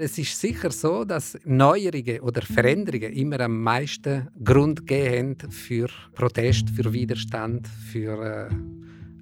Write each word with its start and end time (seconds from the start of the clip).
Es 0.00 0.16
ist 0.16 0.40
sicher 0.40 0.70
so, 0.70 1.04
dass 1.04 1.36
Neuerungen 1.44 2.20
oder 2.20 2.40
Veränderungen 2.40 3.12
immer 3.14 3.40
am 3.40 3.60
meisten 3.60 4.28
Grund 4.44 4.86
geben 4.86 5.36
für 5.50 5.88
Protest, 6.14 6.70
für 6.70 6.92
Widerstand, 6.92 7.66
für 7.66 8.48
äh, 8.48 8.54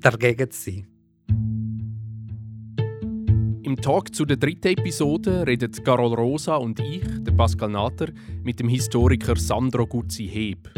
dagegen 0.03 0.51
zu 0.51 0.71
sein. 0.71 0.87
Im 3.63 3.77
Talk 3.81 4.15
zu 4.15 4.27
der 4.27 4.37
dritten 4.37 4.69
Episode 4.69 5.47
redet 5.47 5.83
Carol 5.83 6.13
Rosa 6.13 6.57
und 6.57 6.79
ich, 6.79 7.03
der 7.21 7.33
Pascal 7.33 7.71
Natter, 7.71 8.09
mit 8.43 8.61
dem 8.61 8.69
Historiker 8.69 9.37
Sandro 9.37 9.87
Guzzi-Heb. 9.87 10.75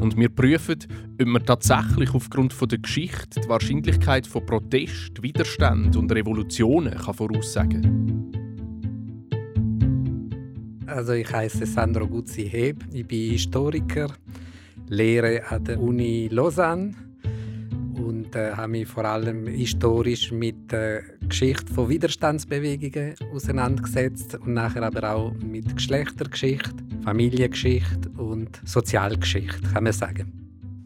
Und 0.00 0.18
wir 0.18 0.28
prüfen, 0.28 0.80
ob 1.18 1.26
man 1.26 1.46
tatsächlich 1.46 2.12
aufgrund 2.12 2.54
der 2.70 2.78
Geschichte 2.78 3.40
die 3.40 3.48
Wahrscheinlichkeit 3.48 4.26
von 4.26 4.44
Protest, 4.44 5.22
Widerstand 5.22 5.96
und 5.96 6.12
Revolutionen 6.12 6.98
voraussagen 6.98 7.82
kann. 7.82 8.49
Also 10.90 11.12
ich 11.12 11.30
heiße 11.32 11.66
Sandro 11.66 12.04
Guzzi-Heb, 12.04 12.84
ich 12.92 13.06
bin 13.06 13.30
Historiker, 13.30 14.08
lehre 14.88 15.46
an 15.48 15.62
der 15.64 15.78
Uni 15.78 16.28
Lausanne 16.32 16.94
und 17.94 18.34
äh, 18.34 18.50
habe 18.50 18.72
mich 18.72 18.88
vor 18.88 19.04
allem 19.04 19.46
historisch 19.46 20.32
mit 20.32 20.72
der 20.72 21.04
Geschichte 21.28 21.72
von 21.72 21.88
Widerstandsbewegungen 21.88 23.14
auseinandergesetzt 23.32 24.34
und 24.34 24.54
nachher 24.54 24.82
aber 24.82 25.14
auch 25.14 25.32
mit 25.34 25.76
Geschlechtergeschichte, 25.76 26.74
Familiengeschichte 27.04 28.10
und 28.18 28.60
Sozialgeschichte, 28.64 29.72
kann 29.72 29.84
man 29.84 29.92
sagen. 29.92 30.32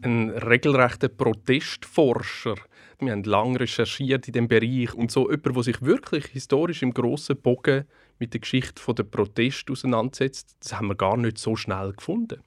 Ein 0.03 0.29
regelrechter 0.29 1.07
Protestforscher. 1.07 2.57
Wir 2.99 3.11
haben 3.11 3.23
lange 3.23 3.59
recherchiert 3.59 4.27
in 4.27 4.33
dem 4.33 4.47
Bereich 4.47 4.93
und 4.93 5.09
so 5.09 5.31
jemand, 5.31 5.55
der 5.55 5.63
sich 5.63 5.81
wirklich 5.81 6.25
historisch 6.27 6.83
im 6.83 6.93
grossen 6.93 7.37
Bogen 7.37 7.85
mit 8.19 8.33
der 8.33 8.41
Geschichte 8.41 8.93
der 8.93 9.03
Protest 9.03 9.69
auseinandersetzt, 9.69 10.55
das 10.59 10.73
haben 10.73 10.87
wir 10.87 10.95
gar 10.95 11.17
nicht 11.17 11.37
so 11.37 11.55
schnell 11.55 11.93
gefunden. 11.93 12.41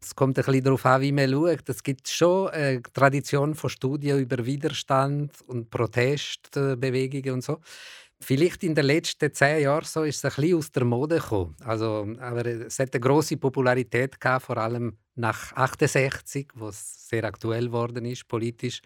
Es 0.00 0.14
kommt 0.14 0.38
ein 0.38 0.44
bisschen 0.44 0.64
darauf 0.64 0.86
an, 0.86 1.02
wie 1.02 1.12
man 1.12 1.30
schaut. 1.30 1.68
Es 1.68 1.82
gibt 1.82 2.08
schon 2.08 2.48
eine 2.50 2.82
Tradition 2.82 3.54
von 3.54 3.68
Studien 3.68 4.20
über 4.20 4.44
Widerstand 4.46 5.32
und 5.46 5.70
Protestbewegungen 5.70 7.34
und 7.34 7.42
so. 7.42 7.58
Vielleicht 8.20 8.64
in 8.64 8.74
den 8.74 8.84
letzten 8.84 9.32
zehn 9.32 9.62
Jahren 9.62 9.84
so 9.84 10.02
ist 10.02 10.16
es 10.16 10.24
ein 10.24 10.42
bisschen 10.42 10.58
aus 10.58 10.72
der 10.72 10.84
Mode 10.84 11.16
gekommen. 11.16 11.56
Also, 11.60 12.06
aber 12.18 12.46
es 12.46 12.78
hat 12.78 12.92
eine 12.92 13.00
große 13.00 13.36
Popularität 13.36 14.20
gehabt, 14.20 14.46
vor 14.46 14.56
allem 14.56 14.96
nach 15.14 15.52
68, 15.52 16.50
wo 16.54 16.68
es 16.68 17.08
sehr 17.08 17.24
aktuell 17.24 17.66
geworden 17.66 18.04
ist 18.04 18.26
politisch 18.26 18.80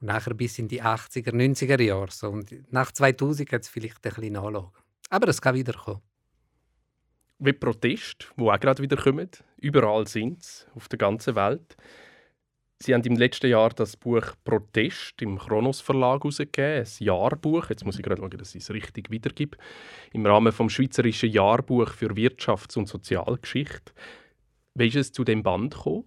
und 0.00 0.06
nachher 0.06 0.34
bis 0.34 0.58
in 0.58 0.68
die 0.68 0.82
80er, 0.82 1.32
90er 1.32 1.80
Jahre. 1.80 2.10
So. 2.10 2.30
Und 2.30 2.72
nach 2.72 2.92
2000 2.92 3.52
hat 3.52 3.62
es 3.62 3.68
vielleicht 3.68 4.04
ein 4.06 4.14
bisschen 4.14 4.32
nachgezogen. 4.34 4.70
Aber 5.10 5.28
es 5.28 5.42
kann 5.42 5.54
wiederkommen. 5.54 6.00
Wie 7.38 7.52
Protest, 7.52 8.32
wo 8.36 8.50
auch 8.50 8.60
gerade 8.60 8.82
wieder 8.82 8.96
kommen. 8.96 9.30
Überall 9.58 10.06
sind 10.06 10.42
sie, 10.42 10.64
auf 10.74 10.88
der 10.88 10.98
ganzen 10.98 11.34
Welt. 11.34 11.76
Sie 12.82 12.94
haben 12.94 13.02
im 13.02 13.16
letzten 13.16 13.50
Jahr 13.50 13.70
das 13.70 13.96
Buch 13.96 14.22
Protest 14.42 15.20
im 15.20 15.38
Kronos 15.38 15.80
Verlag 15.82 16.22
herausgegeben, 16.22 16.86
ein 16.86 17.04
Jahrbuch. 17.04 17.68
Jetzt 17.68 17.84
muss 17.84 17.96
ich 17.96 18.02
gerade 18.02 18.22
schauen, 18.22 18.38
dass 18.38 18.54
ich 18.54 18.62
es 18.62 18.70
richtig 18.70 19.10
wiedergebe. 19.10 19.58
Im 20.12 20.24
Rahmen 20.24 20.52
vom 20.52 20.70
Schweizerischen 20.70 21.30
Jahrbuch 21.30 21.90
für 21.90 22.08
Wirtschafts- 22.12 22.78
und 22.78 22.88
Sozialgeschichte. 22.88 23.92
Wie 24.74 24.88
ist 24.88 24.96
es 24.96 25.12
zu 25.12 25.24
dem 25.24 25.42
Band 25.42 25.74
gekommen? 25.74 26.04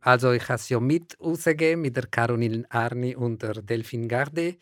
Also 0.00 0.32
ich 0.32 0.44
habe 0.44 0.54
es 0.54 0.68
ja 0.68 0.80
mit 0.80 1.18
rausgegeben, 1.20 1.82
mit 1.82 1.96
der 1.96 2.06
Caroline 2.06 2.64
Arni 2.70 3.16
und 3.16 3.42
der 3.42 3.60
Delphine 3.60 4.06
Gardet. 4.06 4.58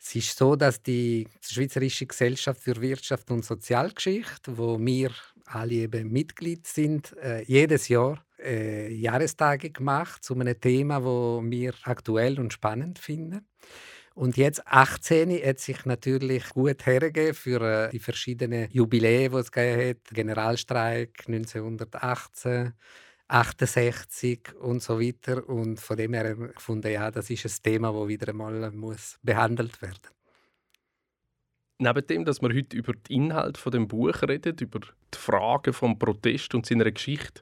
Es 0.00 0.14
ist 0.14 0.38
so, 0.38 0.56
dass 0.56 0.82
die 0.82 1.26
Schweizerische 1.40 2.06
Gesellschaft 2.06 2.60
für 2.60 2.80
Wirtschaft 2.80 3.30
und 3.30 3.44
Sozialgeschichte, 3.44 4.56
wo 4.56 4.78
wir 4.78 5.10
alle 5.44 5.74
eben 5.74 6.10
Mitglied 6.10 6.66
sind, 6.66 7.16
äh, 7.18 7.42
jedes 7.42 7.88
Jahr 7.88 8.24
äh, 8.38 8.92
Jahrestage 8.92 9.70
gemacht 9.70 10.22
zu 10.22 10.34
einem 10.34 10.60
Thema, 10.60 11.02
wo 11.02 11.42
wir 11.44 11.74
aktuell 11.82 12.38
und 12.38 12.52
spannend 12.52 12.98
finden. 12.98 13.46
Und 14.14 14.36
jetzt 14.36 14.66
18 14.66 15.30
hat 15.44 15.60
sich 15.60 15.84
natürlich 15.84 16.48
gut 16.50 16.84
hergegeben 16.86 17.34
für 17.34 17.60
äh, 17.86 17.90
die 17.90 18.00
verschiedenen 18.00 18.68
Jubiläen, 18.70 19.32
die 19.32 19.38
es 19.38 19.52
gegeben 19.52 19.90
hat. 19.90 20.14
Generalstreik 20.14 21.24
1918, 21.28 22.72
68 23.28 24.54
und 24.60 24.82
so 24.82 25.00
weiter. 25.00 25.48
Und 25.48 25.78
von 25.78 25.96
dem 25.96 26.14
her 26.14 26.34
gefunden, 26.34 26.90
ja, 26.90 27.10
das 27.10 27.30
ist 27.30 27.44
ein 27.44 27.62
Thema, 27.62 27.92
das 27.92 28.08
wieder 28.08 28.28
einmal 28.28 28.70
muss 28.72 29.18
behandelt 29.22 29.80
werden 29.82 30.08
Neben 31.80 32.06
dem, 32.08 32.24
dass 32.24 32.42
wir 32.42 32.48
heute 32.48 32.76
über 32.76 32.92
den 32.92 33.24
Inhalt 33.24 33.56
von 33.56 33.70
dem 33.70 33.86
Buch 33.86 34.22
reden, 34.22 34.56
über 34.60 34.80
die 34.80 35.18
Fragen 35.18 35.72
vom 35.72 35.96
Protest 35.96 36.52
und 36.56 36.66
seiner 36.66 36.90
Geschichte, 36.90 37.40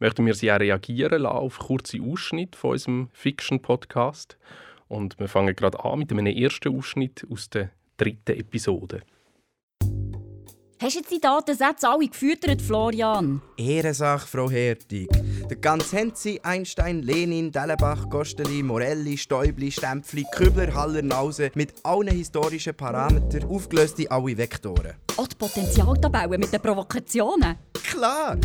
möchten 0.00 0.26
wir 0.26 0.34
Sie 0.34 0.50
auch 0.50 0.58
reagieren 0.58 1.22
lassen 1.22 1.36
auf 1.36 1.58
kurze 1.60 2.02
Ausschnitte 2.02 2.58
von 2.58 2.72
unserem 2.72 3.08
Fiction-Podcast. 3.12 4.38
Und 4.88 5.18
wir 5.20 5.28
fangen 5.28 5.54
gerade 5.54 5.84
an 5.84 6.00
mit 6.00 6.10
einem 6.10 6.26
ersten 6.26 6.76
Ausschnitt 6.76 7.24
aus 7.30 7.48
der 7.48 7.70
dritten 7.96 8.38
Episode. 8.38 9.02
Hast 10.78 10.94
du 10.94 10.98
jetzt 10.98 11.10
die 11.10 11.20
Datensätze 11.20 11.88
alle 11.88 12.06
gefüttert, 12.06 12.60
Florian? 12.60 13.40
Ehrensache, 13.56 14.26
Frau 14.28 14.50
Hertig. 14.50 15.08
Der 15.48 15.56
ganze 15.56 15.96
Henzi, 15.96 16.38
Einstein, 16.42 17.00
Lenin, 17.00 17.50
Dellenbach, 17.50 18.10
Gosteli, 18.10 18.62
Morelli, 18.62 19.16
Stäubli, 19.16 19.70
Stempfli, 19.70 20.26
Kübler, 20.32 20.74
Haller, 20.74 21.00
Nause 21.00 21.50
mit 21.54 21.72
allen 21.82 22.08
historischen 22.08 22.74
Parametern 22.74 23.48
aufgelöst 23.48 23.98
in 24.00 24.10
alle 24.10 24.36
Vektoren. 24.36 24.92
Auch 25.16 25.26
die 25.26 25.36
Potentialtabellen 25.36 26.38
mit 26.38 26.52
den 26.52 26.60
Provokationen? 26.60 27.56
Klar! 27.82 28.36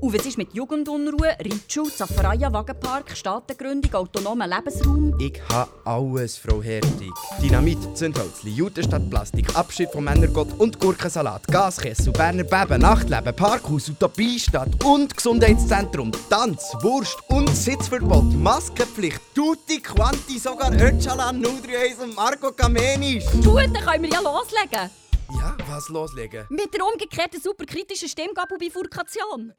Und 0.00 0.12
was 0.12 0.26
ist 0.26 0.36
mit 0.36 0.52
Jugendunruhe, 0.52 1.34
Reitschule, 1.40 1.90
Zaffaraya, 1.90 2.52
Wagenpark, 2.52 3.16
Staatengründung, 3.16 3.94
autonomen 3.94 4.48
Lebensraum? 4.48 5.18
Ich 5.18 5.40
habe 5.50 5.70
alles, 5.84 6.36
Frau 6.36 6.62
Hertig. 6.62 7.10
Dynamit, 7.42 7.78
Zündhölzli, 7.96 8.50
Judenstadt, 8.50 9.08
Plastik, 9.08 9.56
Abschied 9.56 9.90
vom 9.90 10.04
Männergott 10.04 10.48
und 10.58 10.78
Gurkensalat, 10.78 11.46
Gaskessel, 11.48 12.12
Berner 12.12 12.44
Beben, 12.44 12.82
Nachtleben, 12.82 13.34
Parkhaus, 13.34 13.88
Utopiestadt 13.88 14.84
und 14.84 15.16
Gesundheitszentrum, 15.16 16.12
Tanz, 16.28 16.74
Wurst 16.82 17.18
und 17.28 17.48
Sitzverbot, 17.48 18.34
Maskenpflicht, 18.34 19.20
Tutti 19.34 19.80
Quanti, 19.80 20.38
sogar 20.38 20.72
Öcalan, 20.72 21.42
031 21.42 22.00
und 22.02 22.14
Marco 22.14 22.52
Kamenisch. 22.52 23.24
Gut, 23.42 23.70
dann 23.72 23.84
können 23.84 24.02
wir 24.02 24.10
ja 24.10 24.20
loslegen. 24.20 24.90
Ja, 25.30 25.56
was 25.68 25.88
loslegen? 25.88 26.46
Mit 26.48 26.72
der 26.74 26.84
umgekehrten 26.84 27.40
superkritischen 27.40 28.08
Stimmgabelbifurkation 28.08 29.54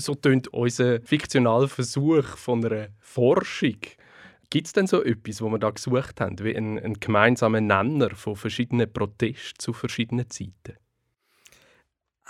so 0.00 0.14
tönt 0.14 0.48
unser 0.48 1.00
fiktionaler 1.02 1.68
Versuch 1.68 2.24
von 2.24 2.64
einer 2.64 2.88
Forschung. 2.98 3.76
Gibt 4.48 4.66
es 4.66 4.72
denn 4.72 4.86
so 4.86 5.02
etwas, 5.02 5.40
wo 5.40 5.48
wir 5.48 5.58
da 5.58 5.70
gesucht 5.70 6.20
haben, 6.20 6.38
wie 6.40 6.56
einen, 6.56 6.78
einen 6.78 6.98
gemeinsamen 6.98 7.66
Nenner 7.66 8.10
von 8.10 8.34
verschiedenen 8.34 8.92
Protesten 8.92 9.58
zu 9.58 9.72
verschiedenen 9.72 10.28
Zeiten? 10.28 10.76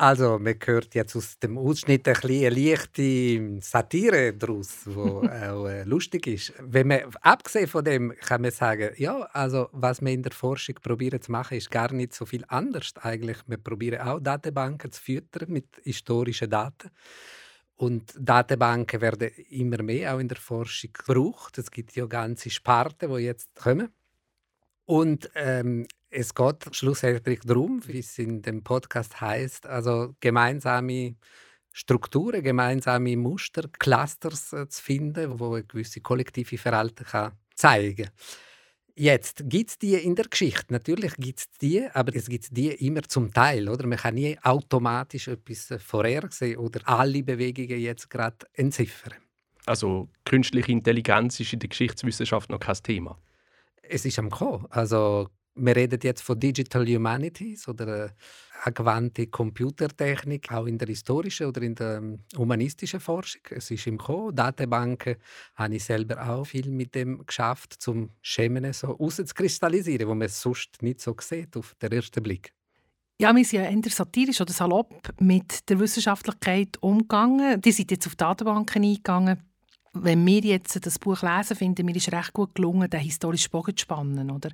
Also, 0.00 0.38
man 0.38 0.54
hört 0.64 0.94
jetzt 0.94 1.14
aus 1.14 1.38
dem 1.40 1.58
Ausschnitt 1.58 2.08
ein 2.08 2.14
bisschen 2.14 2.46
eine 2.46 2.54
leichte 2.54 3.60
Satire 3.60 4.32
daraus, 4.32 4.84
die 4.86 4.90
auch 4.96 5.66
äh, 5.66 5.82
lustig 5.82 6.26
ist. 6.26 6.54
Wenn 6.58 6.88
man, 6.88 7.02
abgesehen 7.20 7.68
von 7.68 7.84
dem 7.84 8.14
kann 8.18 8.40
man 8.40 8.50
sagen, 8.50 8.94
ja, 8.96 9.28
also 9.34 9.68
was 9.72 10.00
wir 10.00 10.10
in 10.10 10.22
der 10.22 10.32
Forschung 10.32 10.76
probieren 10.76 11.20
zu 11.20 11.30
machen, 11.30 11.58
ist 11.58 11.70
gar 11.70 11.92
nicht 11.92 12.14
so 12.14 12.24
viel 12.24 12.46
anders 12.48 12.94
eigentlich. 13.02 13.36
Wir 13.46 13.58
probieren 13.58 14.00
auch 14.00 14.20
Datenbanken 14.20 14.90
zu 14.90 15.02
füttern 15.02 15.52
mit 15.52 15.66
historischen 15.82 16.48
Daten. 16.48 16.88
Und 17.76 18.14
Datenbanken 18.18 19.02
werden 19.02 19.28
immer 19.50 19.82
mehr 19.82 20.14
auch 20.14 20.18
in 20.18 20.28
der 20.28 20.38
Forschung 20.38 20.94
gebraucht. 20.94 21.58
Es 21.58 21.70
gibt 21.70 21.94
ja 21.94 22.06
ganze 22.06 22.48
Sparten, 22.48 23.14
die 23.14 23.24
jetzt 23.24 23.54
kommen. 23.54 23.90
Und 24.86 25.30
ähm, 25.34 25.86
es 26.10 26.34
geht 26.34 26.74
schlussendlich 26.74 27.40
darum, 27.40 27.80
wie 27.86 28.00
es 28.00 28.18
in 28.18 28.42
dem 28.42 28.62
Podcast 28.62 29.20
heißt, 29.20 29.66
also 29.66 30.14
gemeinsame 30.20 31.14
Strukturen, 31.72 32.42
gemeinsame 32.42 33.16
Muster, 33.16 33.68
Clusters 33.78 34.52
äh, 34.52 34.68
zu 34.68 34.82
finden, 34.82 35.38
wo 35.38 35.54
eine 35.54 35.64
gewisse 35.64 36.00
kollektive 36.00 36.58
Verhalten 36.58 37.04
kann 37.04 37.32
zeigen 37.54 38.06
kann. 38.06 38.14
Jetzt 38.96 39.44
gibt 39.48 39.70
es 39.70 39.78
die 39.78 39.94
in 39.94 40.16
der 40.16 40.26
Geschichte. 40.26 40.72
Natürlich 40.72 41.14
gibt 41.16 41.38
es 41.38 41.48
die, 41.62 41.86
aber 41.94 42.14
es 42.14 42.28
gibt 42.28 42.54
die 42.54 42.70
immer 42.86 43.02
zum 43.02 43.32
Teil. 43.32 43.68
Oder? 43.68 43.86
Man 43.86 43.98
kann 43.98 44.14
nie 44.14 44.36
automatisch 44.42 45.28
etwas 45.28 45.70
äh, 45.70 45.78
vorhersehen 45.78 46.58
oder 46.58 46.80
alle 46.88 47.22
Bewegungen 47.22 47.78
jetzt 47.78 48.10
gerade 48.10 48.46
entziffern. 48.52 49.14
Also 49.64 50.08
künstliche 50.24 50.72
Intelligenz 50.72 51.38
ist 51.38 51.52
in 51.52 51.60
der 51.60 51.68
Geschichtswissenschaft 51.68 52.50
noch 52.50 52.58
kein 52.58 52.76
Thema. 52.82 53.16
Es 53.82 54.04
ist 54.04 54.18
am 54.18 54.28
Kommen. 54.28 54.66
Also 54.70 55.28
wir 55.54 55.76
reden 55.76 55.98
jetzt 56.02 56.22
von 56.22 56.38
Digital 56.38 56.86
Humanities 56.86 57.68
oder 57.68 58.06
äh, 58.06 58.10
angewandte 58.62 59.26
Computertechnik, 59.26 60.52
auch 60.52 60.66
in 60.66 60.78
der 60.78 60.88
historischen 60.88 61.46
oder 61.46 61.62
in 61.62 61.74
der 61.74 61.98
ähm, 61.98 62.20
humanistischen 62.36 63.00
Forschung. 63.00 63.42
Es 63.50 63.70
ist 63.70 63.86
im 63.86 63.98
Kommen. 63.98 64.34
Datenbanken 64.34 65.16
habe 65.54 65.74
ich 65.74 65.84
selber 65.84 66.28
auch 66.28 66.44
viel 66.44 66.70
mit 66.70 66.94
dem 66.94 67.24
geschafft, 67.26 67.74
zum 67.78 68.10
Schemen 68.22 68.72
so 68.72 68.88
rauszukristallisieren, 68.88 70.08
wo 70.08 70.14
man 70.14 70.28
sonst 70.28 70.82
nicht 70.82 71.00
so 71.00 71.16
sieht 71.20 71.56
auf 71.56 71.74
den 71.80 71.92
ersten 71.92 72.22
Blick. 72.22 72.52
Ja, 73.20 73.36
wir 73.36 73.44
sind 73.44 73.60
ja 73.60 73.68
eher 73.68 73.90
satirisch 73.90 74.40
oder 74.40 74.52
salopp 74.52 75.12
mit 75.20 75.68
der 75.68 75.78
Wissenschaftlichkeit 75.78 76.78
umgegangen. 76.80 77.60
Die 77.60 77.72
sind 77.72 77.90
jetzt 77.90 78.06
auf 78.06 78.16
Datenbanken 78.16 78.82
eingegangen. 78.82 79.49
Wenn 79.92 80.24
wir 80.24 80.40
jetzt 80.40 80.86
das 80.86 80.98
Buch 80.98 81.22
lesen, 81.22 81.56
finden 81.56 81.88
wir, 81.88 81.96
ist 81.96 82.12
recht 82.12 82.32
gut 82.32 82.54
gelungen, 82.54 82.88
den 82.88 83.00
historischen 83.00 83.50
Bogen 83.50 83.76
zu 83.76 83.82
spannen. 83.82 84.30
Oder? 84.30 84.50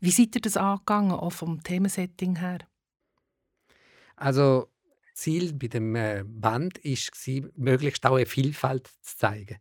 Wie 0.00 0.10
seid 0.10 0.34
ihr 0.34 0.42
das 0.42 0.56
angegangen, 0.56 1.12
auch 1.12 1.32
vom 1.32 1.62
Themensetting 1.62 2.36
her? 2.36 2.58
Also 4.16 4.68
Ziel 5.14 5.54
bei 5.54 5.68
dem 5.68 5.94
äh, 5.96 6.22
Band 6.26 6.84
war, 6.84 7.50
möglichst 7.56 8.04
auch 8.04 8.16
eine 8.16 8.26
Vielfalt 8.26 8.88
zu 9.00 9.16
zeigen. 9.16 9.58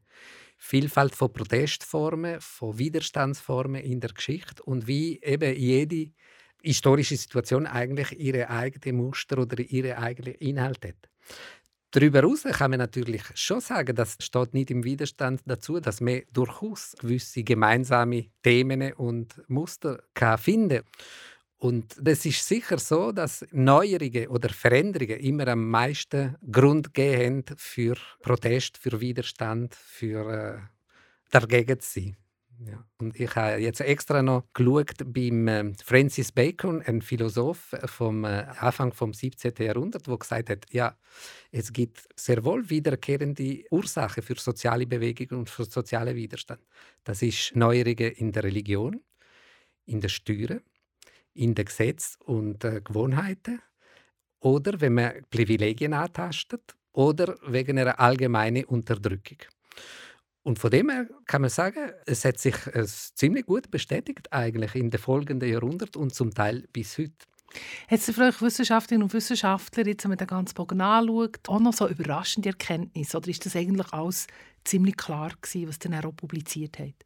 Vielfalt 0.57 1.15
von 1.15 1.31
Protestformen, 1.31 2.41
von 2.41 2.77
Widerstandsformen 2.77 3.81
in 3.81 3.99
der 3.99 4.11
Geschichte 4.11 4.63
und 4.63 4.87
wie 4.87 5.21
eben 5.21 5.55
jede 5.55 6.11
historische 6.61 7.17
Situation 7.17 7.67
eigentlich 7.67 8.17
ihre 8.17 8.49
eigenen 8.49 8.97
Muster 8.97 9.37
oder 9.39 9.59
ihre 9.59 9.97
eigenen 9.97 10.35
Inhalte 10.35 10.89
hat. 10.89 11.09
Darüber 11.93 12.21
hinaus 12.21 12.43
kann 12.43 12.71
man 12.71 12.79
natürlich 12.79 13.21
schon 13.35 13.61
sagen, 13.61 13.95
das 13.95 14.17
steht 14.19 14.53
nicht 14.53 14.71
im 14.71 14.83
Widerstand 14.83 15.41
dazu, 15.45 15.79
dass 15.79 16.01
man 16.01 16.23
durchaus 16.33 16.95
gewisse 16.99 17.43
gemeinsame 17.43 18.25
Themen 18.41 18.93
und 18.93 19.47
Muster 19.47 20.01
kann 20.15 20.39
finden 20.39 20.81
und 21.63 21.95
es 22.05 22.25
ist 22.25 22.45
sicher 22.45 22.77
so, 22.77 23.13
dass 23.13 23.45
Neuerungen 23.53 24.27
oder 24.27 24.49
Veränderungen 24.49 25.17
immer 25.21 25.47
am 25.47 25.69
meisten 25.69 26.35
Grund 26.51 26.93
geben 26.93 27.45
für 27.55 27.95
Protest, 28.21 28.77
für 28.77 28.99
Widerstand, 28.99 29.73
für 29.73 30.29
äh, 30.29 30.59
dagegen 31.31 31.79
zu 31.79 32.01
sein. 32.01 32.17
Ja. 32.65 32.85
Und 32.99 33.19
ich 33.19 33.35
habe 33.35 33.61
jetzt 33.61 33.81
extra 33.81 34.21
noch 34.21 34.43
geschaut 34.53 34.93
beim 35.05 35.47
äh, 35.47 35.73
Francis 35.83 36.31
Bacon, 36.31 36.81
ein 36.81 37.01
Philosoph 37.01 37.75
vom 37.85 38.23
äh, 38.23 38.45
Anfang 38.59 38.93
vom 38.93 39.13
17. 39.13 39.53
Jahrhundert, 39.59 40.07
der 40.07 40.17
gesagt 40.17 40.49
hat, 40.49 40.65
ja, 40.71 40.95
es 41.51 41.73
gibt 41.73 42.07
sehr 42.15 42.43
wohl 42.45 42.69
wiederkehrende 42.69 43.63
Ursachen 43.71 44.23
für 44.23 44.35
soziale 44.35 44.87
Bewegungen 44.87 45.41
und 45.41 45.49
für 45.49 45.65
sozialen 45.65 46.15
Widerstand. 46.15 46.61
Das 47.03 47.21
ist 47.21 47.55
Neuerungen 47.55 48.11
in 48.11 48.31
der 48.31 48.43
Religion, 48.43 49.01
in 49.85 49.99
der 49.99 50.09
Steuern, 50.09 50.61
in 51.33 51.55
den 51.55 51.65
Gesetzen 51.65 52.21
und 52.21 52.63
äh, 52.63 52.81
Gewohnheiten 52.81 53.61
oder 54.39 54.79
wenn 54.79 54.93
man 54.93 55.13
Privilegien 55.29 55.93
antastet 55.93 56.75
oder 56.91 57.35
wegen 57.47 57.79
einer 57.79 57.99
allgemeinen 57.99 58.65
Unterdrückung. 58.65 59.37
Und 60.43 60.59
von 60.59 60.71
dem 60.71 60.89
her 60.89 61.07
kann 61.25 61.41
man 61.41 61.49
sagen, 61.49 61.91
es 62.05 62.25
hat 62.25 62.37
sich 62.37 62.55
äh, 62.67 62.85
ziemlich 62.85 63.45
gut 63.45 63.71
bestätigt 63.71 64.31
eigentlich 64.31 64.75
in 64.75 64.91
den 64.91 64.99
folgenden 64.99 65.49
Jahrhunderten 65.49 66.01
und 66.01 66.13
zum 66.13 66.33
Teil 66.33 66.67
bis 66.73 66.97
heute. 66.97 67.13
Hat 67.87 67.99
es 67.99 68.11
für 68.11 68.23
euch 68.23 68.41
Wissenschaftlerinnen 68.41 69.03
und 69.03 69.13
Wissenschaftler, 69.13 69.85
jetzt, 69.85 70.03
wenn 70.03 70.09
man 70.09 70.17
den 70.17 70.27
ganzen 70.27 70.55
Bogen 70.55 70.81
anschaut, 70.81 71.47
auch 71.47 71.59
noch 71.59 71.73
so 71.73 71.87
überraschende 71.87 72.49
Erkenntnisse? 72.49 73.17
Oder 73.17 73.29
ist 73.29 73.45
das 73.45 73.55
eigentlich 73.55 73.93
alles 73.93 74.27
ziemlich 74.63 74.97
klar 74.97 75.31
gewesen, 75.41 75.69
was 75.69 75.77
ihr 75.83 76.05
auch 76.05 76.15
publiziert 76.15 76.79
habt? 76.79 77.05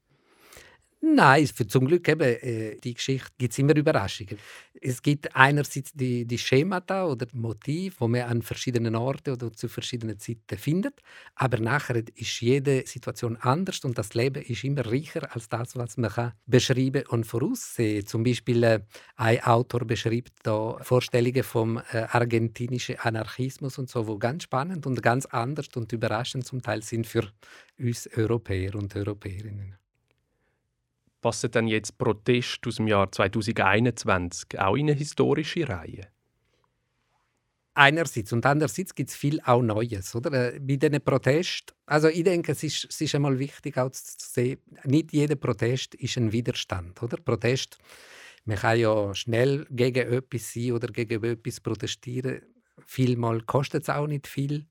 Nein, 1.00 1.46
für 1.46 1.68
zum 1.68 1.86
Glück 1.86 2.08
eben, 2.10 2.22
äh, 2.24 2.76
die 2.78 2.96
Geschichte 2.96 3.30
gibt 3.38 3.54
es 3.54 3.60
immer 3.60 3.76
Überraschungen. 3.76 4.40
Es 4.82 5.00
gibt 5.04 5.36
einerseits 5.36 5.94
die, 5.94 6.26
die 6.26 6.40
Schemata 6.40 7.06
oder 7.06 7.28
Motive, 7.34 7.96
die 8.00 8.08
man 8.08 8.22
an 8.22 8.42
verschiedenen 8.42 8.96
Orten 8.96 9.34
oder 9.34 9.54
zu 9.54 9.68
verschiedenen 9.68 10.18
Zeiten 10.18 10.58
findet, 10.58 11.00
aber 11.36 11.60
nachher 11.60 12.02
ist 12.16 12.42
jede 12.42 12.86
Situation 12.88 13.38
anders 13.38 13.86
und 13.86 13.96
das 13.96 14.16
Leben 14.16 14.42
ist 14.42 14.64
immer 14.64 14.88
reicher 14.88 15.34
als 15.36 15.48
das, 15.50 15.76
was 15.76 15.98
man 15.98 16.10
kann 16.10 16.34
beschreiben 16.48 17.04
und 17.10 17.26
voraussehen. 17.26 18.08
Zum 18.08 18.24
Beispiel 18.24 18.64
äh, 18.64 18.80
ein 19.18 19.44
Autor 19.44 19.86
beschreibt 19.86 20.34
da 20.42 20.80
Vorstellungen 20.82 21.44
vom 21.44 21.78
äh, 21.78 22.08
argentinischen 22.10 22.98
Anarchismus 22.98 23.78
und 23.78 23.88
so, 23.88 24.08
wo 24.08 24.18
ganz 24.18 24.44
spannend 24.44 24.88
und 24.88 25.04
ganz 25.04 25.28
anders 25.28 25.68
und 25.76 25.94
überraschend 25.94 26.48
zum 26.48 26.64
Teil 26.64 26.82
sind 26.82 27.06
für 27.06 27.32
uns 27.78 28.10
Europäer 28.16 28.74
und 28.74 28.96
Europäerinnen 28.96 29.78
passen 31.22 31.52
dann 31.52 31.68
jetzt 31.68 31.98
Protest 31.98 32.66
aus 32.68 32.76
dem 32.76 32.88
Jahr 32.88 33.12
2021 33.12 34.60
auch 34.60 34.76
in 34.76 34.90
eine 34.90 34.98
historische 34.98 35.68
Reihe? 35.68 36.08
Einerseits 37.74 38.34
und 38.34 38.44
andererseits 38.44 38.96
gibt 38.96 39.12
es 39.12 39.16
viel 39.16 39.40
auch 39.42 39.62
Neues, 39.62 40.16
oder? 40.16 40.56
Äh, 40.56 40.60
bei 40.60 40.78
diesen 40.78 41.00
Protesten, 41.00 41.76
also 41.86 42.08
ich 42.08 42.24
denke, 42.24 42.54
es 42.54 42.64
ist, 42.64 42.88
es 42.90 43.00
ist 43.02 43.14
einmal 43.14 43.38
wichtig 43.38 43.78
auch 43.78 43.92
zu 43.92 44.02
sehen, 44.18 44.60
nicht 44.84 45.14
jeder 45.14 45.36
Protest 45.36 45.94
ist 45.94 46.18
ein 46.18 46.32
Widerstand, 46.32 47.02
oder? 47.04 47.18
Protest, 47.18 47.78
man 48.46 48.58
kann 48.58 48.80
ja 48.80 49.14
schnell 49.14 49.68
gegen 49.70 50.12
etwas 50.12 50.54
sein 50.54 50.72
oder 50.72 50.88
gegen 50.88 51.24
etwas 51.24 51.60
protestieren. 51.60 52.42
Vielmal 52.84 53.42
kostet 53.42 53.84
es 53.84 53.90
auch 53.90 54.08
nicht 54.08 54.26
viel. 54.26 54.66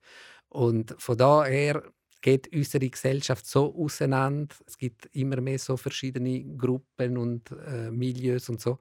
Und 0.49 0.97
von 0.99 1.17
daher 1.17 1.83
geht 2.27 2.53
unsere 2.53 2.91
Gesellschaft 2.91 3.47
so 3.47 3.73
auseinander. 3.77 4.57
Es 4.67 4.77
gibt 4.77 5.09
immer 5.13 5.41
mehr 5.41 5.61
so 5.61 5.77
verschiedene 5.77 6.43
Gruppen 6.57 7.19
und 7.19 7.53
äh, 7.53 7.89
Milieus 7.93 8.49
und 8.49 8.61
so, 8.61 8.81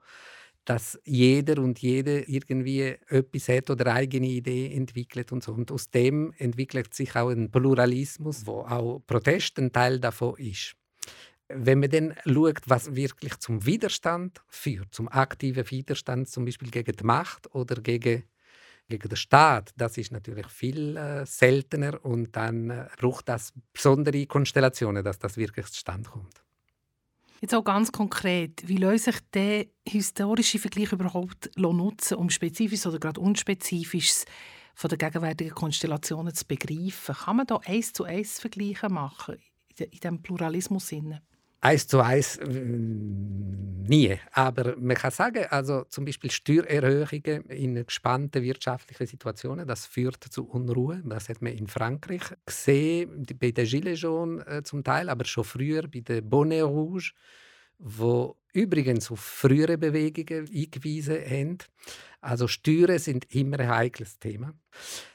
dass 0.66 1.00
jeder 1.04 1.62
und 1.62 1.78
jede 1.78 2.22
irgendwie 2.22 2.96
etwas 3.08 3.48
hat 3.50 3.70
oder 3.70 3.94
eigene 3.94 4.26
Idee 4.26 4.74
entwickelt 4.74 5.32
und 5.32 5.44
so. 5.44 5.54
Und 5.54 5.72
aus 5.72 5.92
dem 5.92 6.34
entwickelt 6.40 6.96
sich 6.96 7.16
auch 7.16 7.30
ein 7.30 7.52
Pluralismus, 7.52 8.48
wo 8.48 8.62
auch 8.62 9.04
Protest 9.06 9.60
ein 9.60 9.72
Teil 9.72 10.00
davon 10.00 10.36
ist. 10.38 10.76
Wenn 11.48 11.82
man 11.82 11.92
dann 11.92 12.16
schaut, 12.26 12.62
was 12.66 12.96
wirklich 12.96 13.38
zum 13.38 13.64
Widerstand 13.64 14.42
führt, 14.48 14.92
zum 14.92 15.08
aktiven 15.08 15.70
Widerstand, 15.70 16.30
zum 16.30 16.46
Beispiel 16.46 16.72
gegen 16.72 16.96
die 16.98 17.04
Macht 17.04 17.54
oder 17.54 17.80
gegen 17.80 18.24
gegen 18.88 19.10
den 19.10 19.16
Staat, 19.16 19.72
das 19.78 19.98
ist 19.98 20.12
natürlich 20.12 20.48
viel 20.48 20.96
äh, 20.98 21.26
seltener 21.26 22.04
und 22.04 22.36
dann 22.36 22.70
äh, 22.70 22.88
braucht 22.98 23.30
das 23.30 23.52
besondere 23.74 24.26
Konstellationen, 24.26 25.04
dass 25.04 25.20
das 25.20 25.38
wirklich 25.38 25.68
zustande 25.68 26.10
kommt. 26.10 26.42
Jetzt 27.42 27.54
auch 27.54 27.64
ganz 27.64 27.92
konkret, 27.92 28.68
wie 28.68 28.78
lässt 28.78 29.06
sich 29.06 29.20
der 29.34 29.66
historische 29.88 30.60
Vergleich 30.60 30.92
überhaupt 30.92 31.52
nutzen, 31.58 32.16
um 32.16 32.30
spezifisch 32.30 32.86
oder 32.86 33.00
gerade 33.00 33.20
unspezifisch 33.20 34.24
von 34.74 34.90
den 34.90 34.98
gegenwärtigen 34.98 35.54
Konstellationen 35.54 36.34
zu 36.34 36.46
begreifen? 36.46 37.16
Kann 37.16 37.38
man 37.38 37.48
da 37.48 37.58
eins 37.66 37.94
zu 37.94 38.04
eins 38.04 38.40
Vergleiche 38.40 38.90
machen 38.90 39.38
in 39.78 39.90
diesem 39.92 40.22
Pluralismus-Sinne? 40.22 41.22
Eins 41.66 41.88
zu 41.88 42.00
eins 42.00 42.38
äh, 42.38 42.46
nie. 42.48 44.18
Aber 44.32 44.76
man 44.78 44.96
kann 44.96 45.12
sagen, 45.12 45.46
also 45.50 45.84
zum 45.86 46.06
Beispiel 46.06 46.32
Steuererhöhungen 46.32 47.46
in 47.50 47.86
gespannten 47.86 48.44
wirtschaftlichen 48.44 49.08
Situationen, 49.08 49.68
das 49.68 49.86
führt 49.86 50.24
zu 50.24 50.48
Unruhe. 50.48 51.02
Das 51.06 51.30
hat 51.30 51.42
man 51.42 51.54
in 51.54 51.68
Frankreich 51.68 52.24
gesehen, 52.46 53.26
bei 53.40 53.52
den 53.52 53.66
Gilets 53.66 54.02
jaunes 54.02 54.46
äh, 54.46 54.64
zum 54.64 54.84
Teil, 54.84 55.10
aber 55.10 55.26
schon 55.26 55.44
früher 55.44 55.84
bei 55.88 56.02
den 56.02 56.30
Bonnet 56.30 56.64
Rouge, 56.64 57.12
wo 57.80 58.38
übrigens 58.56 59.12
auf 59.12 59.20
frühere 59.20 59.78
Bewegungen 59.78 60.48
eingewiesen 60.48 61.18
haben. 61.18 61.58
Also 62.22 62.48
Steuern 62.48 62.98
sind 62.98 63.36
immer 63.36 63.60
ein 63.60 63.70
heikles 63.70 64.18
Thema. 64.18 64.54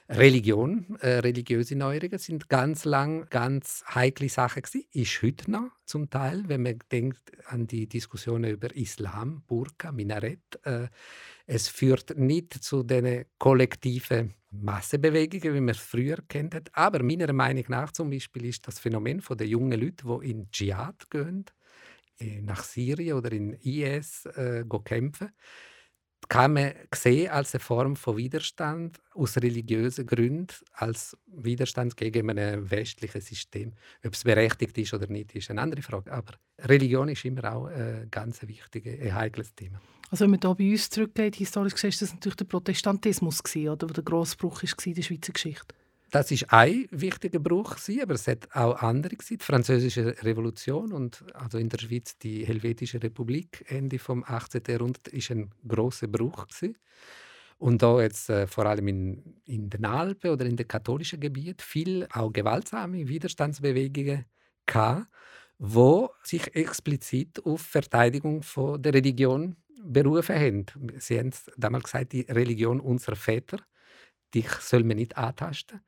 Religion, 0.08 0.96
äh, 1.00 1.18
religiöse 1.18 1.76
Neuerungen 1.76 2.18
sind 2.18 2.48
ganz 2.48 2.84
lang 2.84 3.26
ganz 3.30 3.84
heikle 3.94 4.28
Sache 4.28 4.62
gewesen. 4.62 4.86
Ist 4.92 5.22
heute 5.22 5.50
noch 5.50 5.70
zum 5.84 6.10
Teil, 6.10 6.44
wenn 6.48 6.62
man 6.62 6.78
denkt 6.90 7.32
an 7.46 7.66
die 7.66 7.88
Diskussionen 7.88 8.50
über 8.50 8.74
Islam, 8.76 9.42
Burka, 9.46 9.92
Minarett. 9.92 10.60
Äh, 10.64 10.88
es 11.46 11.68
führt 11.68 12.16
nicht 12.18 12.54
zu 12.54 12.82
den 12.82 13.24
kollektiven 13.38 14.34
Massenbewegungen, 14.50 15.54
wie 15.54 15.60
man 15.60 15.70
es 15.70 15.78
früher 15.78 16.18
kennt. 16.28 16.76
Aber 16.76 17.02
meiner 17.02 17.32
Meinung 17.32 17.64
nach 17.68 17.92
zum 17.92 18.10
Beispiel 18.10 18.46
ist 18.46 18.66
das 18.66 18.78
Phänomen 18.78 19.20
von 19.20 19.36
den 19.36 19.48
jungen 19.48 19.80
Leuten, 19.80 20.08
die 20.08 20.30
in 20.30 20.50
Dschihad 20.50 21.10
gehen, 21.10 21.44
nach 22.42 22.64
Syrien 22.64 23.16
oder 23.16 23.32
in 23.32 23.54
IS 23.54 24.26
äh, 24.26 24.64
kämpfen, 24.84 25.30
kann 26.28 26.52
man 26.52 26.72
sehen 26.94 27.30
als 27.30 27.54
eine 27.54 27.60
Form 27.60 27.96
von 27.96 28.16
Widerstand 28.16 29.00
aus 29.14 29.36
religiösen 29.36 30.06
Gründen, 30.06 30.54
als 30.72 31.16
Widerstand 31.26 31.96
gegen 31.96 32.30
ein 32.30 32.70
westliches 32.70 33.26
System. 33.26 33.72
Ob 34.04 34.14
es 34.14 34.24
berechtigt 34.24 34.76
ist 34.78 34.94
oder 34.94 35.06
nicht, 35.08 35.34
ist 35.34 35.50
eine 35.50 35.62
andere 35.62 35.82
Frage. 35.82 36.12
Aber 36.12 36.34
Religion 36.58 37.08
ist 37.08 37.24
immer 37.24 37.52
auch 37.52 37.66
ein 37.66 38.08
ganz 38.10 38.46
wichtiges, 38.46 39.00
ein 39.00 39.14
heikles 39.14 39.54
Thema. 39.54 39.80
Also 40.10 40.24
wenn 40.24 40.30
man 40.32 40.40
hier 40.40 40.54
bei 40.54 40.70
uns 40.70 40.90
zurückgeht, 40.90 41.36
historisch 41.36 41.74
gesehen, 41.74 41.90
ist 41.90 42.02
das 42.02 42.12
natürlich 42.12 42.36
der 42.36 42.44
Protestantismus, 42.44 43.42
gewesen, 43.42 43.70
oder, 43.70 43.86
der 43.86 44.04
Grossbruch 44.04 44.62
war 44.62 44.86
in 44.86 44.94
der 44.94 45.02
Schweizer 45.02 45.32
Geschichte. 45.32 45.74
Das 46.10 46.32
ist 46.32 46.52
ein 46.52 46.88
wichtiger 46.90 47.38
Bruch, 47.38 47.76
aber 48.02 48.14
es 48.14 48.26
hat 48.26 48.48
auch 48.56 48.82
andere 48.82 49.14
gewesen. 49.14 49.38
Die 49.38 49.44
Französische 49.44 50.16
Revolution 50.24 50.92
und 50.92 51.24
also 51.34 51.56
in 51.56 51.68
der 51.68 51.78
Schweiz 51.78 52.18
die 52.18 52.44
Helvetische 52.44 53.00
Republik 53.00 53.64
Ende 53.68 54.00
vom 54.00 54.24
18. 54.26 54.62
Jahrhundert 54.66 55.06
ist 55.08 55.30
ein 55.30 55.50
großer 55.66 56.08
Bruch 56.08 56.48
gewesen. 56.48 56.76
Und 57.58 57.82
da 57.82 58.00
jetzt 58.00 58.28
äh, 58.28 58.48
vor 58.48 58.66
allem 58.66 58.88
in, 58.88 59.40
in 59.44 59.70
den 59.70 59.84
Alpen 59.84 60.30
oder 60.30 60.46
in 60.46 60.56
den 60.56 60.66
katholischen 60.66 61.20
Gebieten 61.20 61.60
viel 61.60 62.08
auch 62.12 62.32
gewaltsame 62.32 63.06
Widerstandsbewegungen 63.06 64.24
gehabt, 64.66 65.06
wo 65.58 66.10
sich 66.24 66.56
explizit 66.56 67.44
auf 67.44 67.60
Verteidigung 67.60 68.42
von 68.42 68.82
der 68.82 68.94
Religion 68.94 69.56
berufen 69.80 70.34
haben. 70.34 70.66
Sie 70.98 71.18
haben 71.18 71.30
damals 71.56 71.84
gesagt, 71.84 72.12
die 72.12 72.22
Religion 72.22 72.80
unserer 72.80 73.16
Väter, 73.16 73.58
dich 74.34 74.50
soll 74.60 74.84
man 74.84 74.96
nicht 74.96 75.16
antasten. 75.16 75.80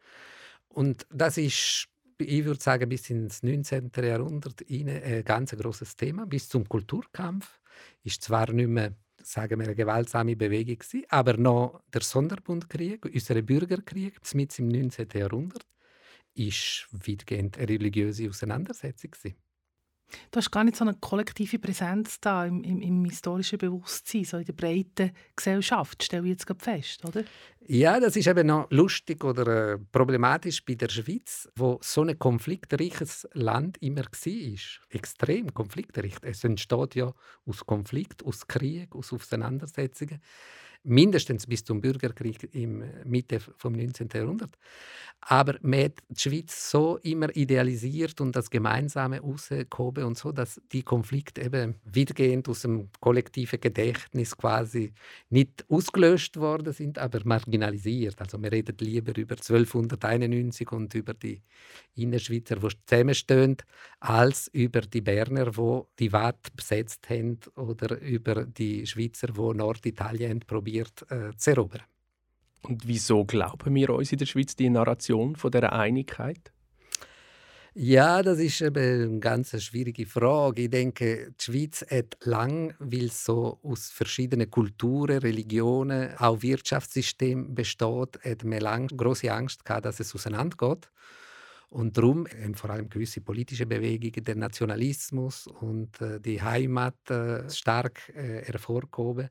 Und 0.68 1.06
das 1.10 1.36
ist, 1.36 1.88
ich 2.18 2.44
würde 2.44 2.60
sagen, 2.60 2.88
bis 2.88 3.10
ins 3.10 3.42
19. 3.42 3.90
Jahrhundert 3.96 4.62
ein 4.68 5.24
ganz 5.24 5.50
großes 5.52 5.96
Thema, 5.96 6.26
bis 6.26 6.48
zum 6.48 6.68
Kulturkampf. 6.68 7.60
Ist 8.02 8.22
zwar 8.22 8.50
nicht 8.52 8.68
mehr 8.68 8.94
sagen 9.24 9.60
wir, 9.60 9.66
eine 9.66 9.74
gewaltsame 9.74 10.36
Bewegung 10.36 10.78
aber 11.08 11.36
noch 11.36 11.80
der 11.92 12.02
Sonderbundkrieg, 12.02 13.04
unser 13.04 13.40
Bürgerkrieg, 13.42 14.18
mit 14.34 14.58
im 14.58 14.68
19. 14.68 15.08
Jahrhundert, 15.14 15.66
ist 16.34 16.88
weitgehend 16.92 17.58
eine 17.58 17.68
religiöse 17.68 18.28
Auseinandersetzung. 18.28 19.10
Du 20.30 20.36
hast 20.36 20.50
gar 20.50 20.64
nicht 20.64 20.76
so 20.76 20.84
eine 20.84 20.94
kollektive 20.94 21.58
Präsenz 21.58 22.20
da 22.20 22.44
im, 22.44 22.62
im, 22.64 22.82
im 22.82 23.04
historischen 23.06 23.58
Bewusstsein, 23.58 24.24
so 24.24 24.36
in 24.36 24.44
der 24.44 24.52
breiten 24.52 25.12
Gesellschaft, 25.34 26.02
stelle 26.02 26.24
ich 26.24 26.32
jetzt 26.32 26.46
gerade 26.46 26.62
fest, 26.62 27.04
oder? 27.06 27.24
Ja, 27.68 28.00
das 28.00 28.16
ist 28.16 28.26
eben 28.26 28.48
noch 28.48 28.68
lustig 28.70 29.22
oder 29.22 29.74
äh, 29.74 29.78
problematisch 29.92 30.64
bei 30.64 30.74
der 30.74 30.88
Schweiz, 30.88 31.48
wo 31.54 31.78
so 31.80 32.02
ein 32.02 32.18
konfliktreiches 32.18 33.28
Land 33.34 33.78
immer 33.80 34.02
war. 34.02 34.58
Extrem 34.90 35.54
konfliktreich. 35.54 36.14
Es 36.22 36.42
entsteht 36.42 36.96
ja 36.96 37.12
aus 37.46 37.64
Konflikt, 37.64 38.24
aus 38.24 38.48
Krieg, 38.48 38.96
aus 38.96 39.12
Auseinandersetzungen 39.12 40.20
mindestens 40.84 41.46
bis 41.46 41.64
zum 41.64 41.80
Bürgerkrieg 41.80 42.48
im 42.54 42.82
Mitte 43.04 43.38
des 43.38 43.48
19. 43.62 44.08
Jahrhunderts. 44.12 44.58
Aber 45.20 45.56
man 45.62 45.84
hat 45.84 45.98
die 46.08 46.20
Schweiz 46.20 46.70
so 46.70 46.98
immer 46.98 47.34
idealisiert 47.36 48.20
und 48.20 48.34
das 48.34 48.50
Gemeinsame 48.50 49.20
rausgehoben 49.20 50.04
und 50.04 50.18
so, 50.18 50.32
dass 50.32 50.60
die 50.72 50.82
Konflikte 50.82 51.42
eben 51.42 51.76
weitgehend 51.84 52.48
aus 52.48 52.62
dem 52.62 52.88
kollektiven 53.00 53.60
Gedächtnis 53.60 54.36
quasi 54.36 54.92
nicht 55.30 55.64
ausgelöscht 55.68 56.38
worden 56.38 56.72
sind, 56.72 56.98
aber 56.98 57.20
marginalisiert. 57.52 58.20
Also 58.20 58.42
wir 58.42 58.50
reden 58.50 58.76
lieber 58.80 59.16
über 59.16 59.36
1291 59.36 60.72
und 60.72 60.94
über 60.94 61.14
die 61.14 61.42
Innerschweizer, 61.94 62.56
die 62.56 62.68
zusammenstehen, 62.86 63.56
als 64.00 64.48
über 64.48 64.80
die 64.80 65.00
Berner, 65.00 65.50
die 65.50 65.80
die 65.98 66.12
Watt 66.12 66.54
besetzt 66.56 67.08
haben 67.10 67.38
oder 67.56 68.00
über 68.00 68.46
die 68.46 68.86
Schweizer, 68.86 69.28
die 69.28 69.56
Norditalien 69.56 70.40
probiert 70.40 71.04
äh, 71.10 71.36
zu 71.36 71.50
erobern. 71.50 71.82
Und 72.62 72.86
wieso 72.86 73.24
glauben 73.24 73.74
wir 73.74 73.90
uns 73.90 74.12
in 74.12 74.18
der 74.18 74.26
Schweiz 74.26 74.54
die 74.54 74.70
Narration 74.70 75.36
von 75.36 75.50
der 75.50 75.72
Einigkeit? 75.72 76.52
Ja, 77.74 78.22
das 78.22 78.38
ist 78.38 78.60
eine 78.62 79.18
ganz 79.18 79.58
schwierige 79.62 80.04
Frage. 80.04 80.62
Ich 80.62 80.70
denke, 80.70 81.32
die 81.40 81.42
Schweiz 81.44 81.82
hat 81.90 82.18
lang, 82.22 82.74
weil 82.78 83.06
es 83.06 83.24
so 83.24 83.58
aus 83.62 83.88
verschiedenen 83.90 84.50
Kulturen, 84.50 85.18
Religionen, 85.20 86.14
auch 86.18 86.42
Wirtschaftssystem 86.42 87.54
besteht, 87.54 88.20
hat 88.24 88.44
man 88.44 88.60
lange 88.60 88.88
große 88.88 89.32
Angst 89.32 89.64
gehabt, 89.64 89.86
dass 89.86 90.00
es 90.00 90.14
auseinandergeht. 90.14 90.90
Und 91.70 91.96
darum 91.96 92.26
haben 92.26 92.54
vor 92.54 92.68
allem 92.70 92.90
gewisse 92.90 93.22
politische 93.22 93.64
Bewegungen, 93.64 94.22
der 94.24 94.36
Nationalismus 94.36 95.46
und 95.46 95.98
äh, 96.02 96.20
die 96.20 96.42
Heimat 96.42 96.96
äh, 97.10 97.48
stark 97.50 98.10
äh, 98.10 98.42
hervorgehoben 98.44 99.30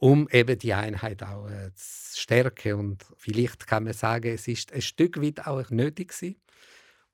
um 0.00 0.28
eben 0.30 0.56
die 0.58 0.74
Einheit 0.74 1.24
auch 1.24 1.48
zu 1.74 2.20
stärken. 2.20 2.74
Und 2.74 3.04
vielleicht 3.16 3.66
kann 3.66 3.82
man 3.82 3.94
sagen, 3.94 4.32
es 4.32 4.46
ist 4.46 4.72
ein 4.72 4.80
Stück 4.80 5.20
weit 5.20 5.44
auch 5.46 5.70
nötig 5.70 6.10
gewesen. 6.10 6.36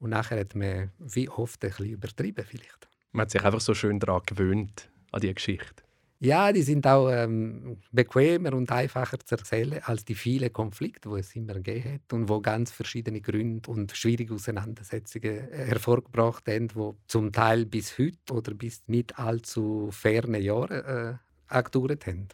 Und 0.05 0.11
nachher 0.11 0.39
hat 0.39 0.55
man 0.55 0.91
wie 0.99 1.31
oft 1.31 1.65
ein 1.65 1.71
bisschen 1.71 1.87
übertrieben 1.87 2.45
vielleicht. 2.47 2.91
Man 3.13 3.23
hat 3.23 3.31
sich 3.31 3.43
einfach 3.43 3.63
so 3.63 3.73
schön 3.73 3.99
daran 3.99 4.21
gewöhnt, 4.27 4.91
an 5.13 5.23
diese 5.23 5.33
Geschichte. 5.33 5.83
Ja, 6.21 6.53
die 6.53 6.61
sind 6.61 6.87
auch 6.87 7.09
ähm, 7.11 7.79
bequemer 7.91 8.53
und 8.53 8.71
einfacher 8.71 9.19
zu 9.19 9.37
erzählen 9.37 9.81
als 9.83 10.05
die 10.05 10.15
vielen 10.15 10.53
Konflikte, 10.53 11.09
die 11.09 11.21
es 11.21 11.35
immer 11.35 11.55
gegeben 11.55 11.95
hat 11.95 12.13
und 12.13 12.29
wo 12.29 12.43
ganz 12.43 12.71
verschiedene 12.71 13.23
Gründe 13.23 13.71
und 13.71 13.93
schwierige 13.93 14.35
Auseinandersetzungen 14.35 15.51
äh, 15.51 15.65
hervorgebracht 15.69 16.47
haben, 16.49 16.69
die 16.69 16.91
zum 17.07 17.33
Teil 17.33 17.65
bis 17.65 17.99
heute 17.99 18.19
oder 18.31 18.53
bis 18.53 18.83
nicht 18.87 19.19
allzu 19.19 19.89
ferne 19.91 20.39
Jahre 20.39 21.19
äh, 21.49 21.63
gedauert 21.63 22.07
haben 22.07 22.29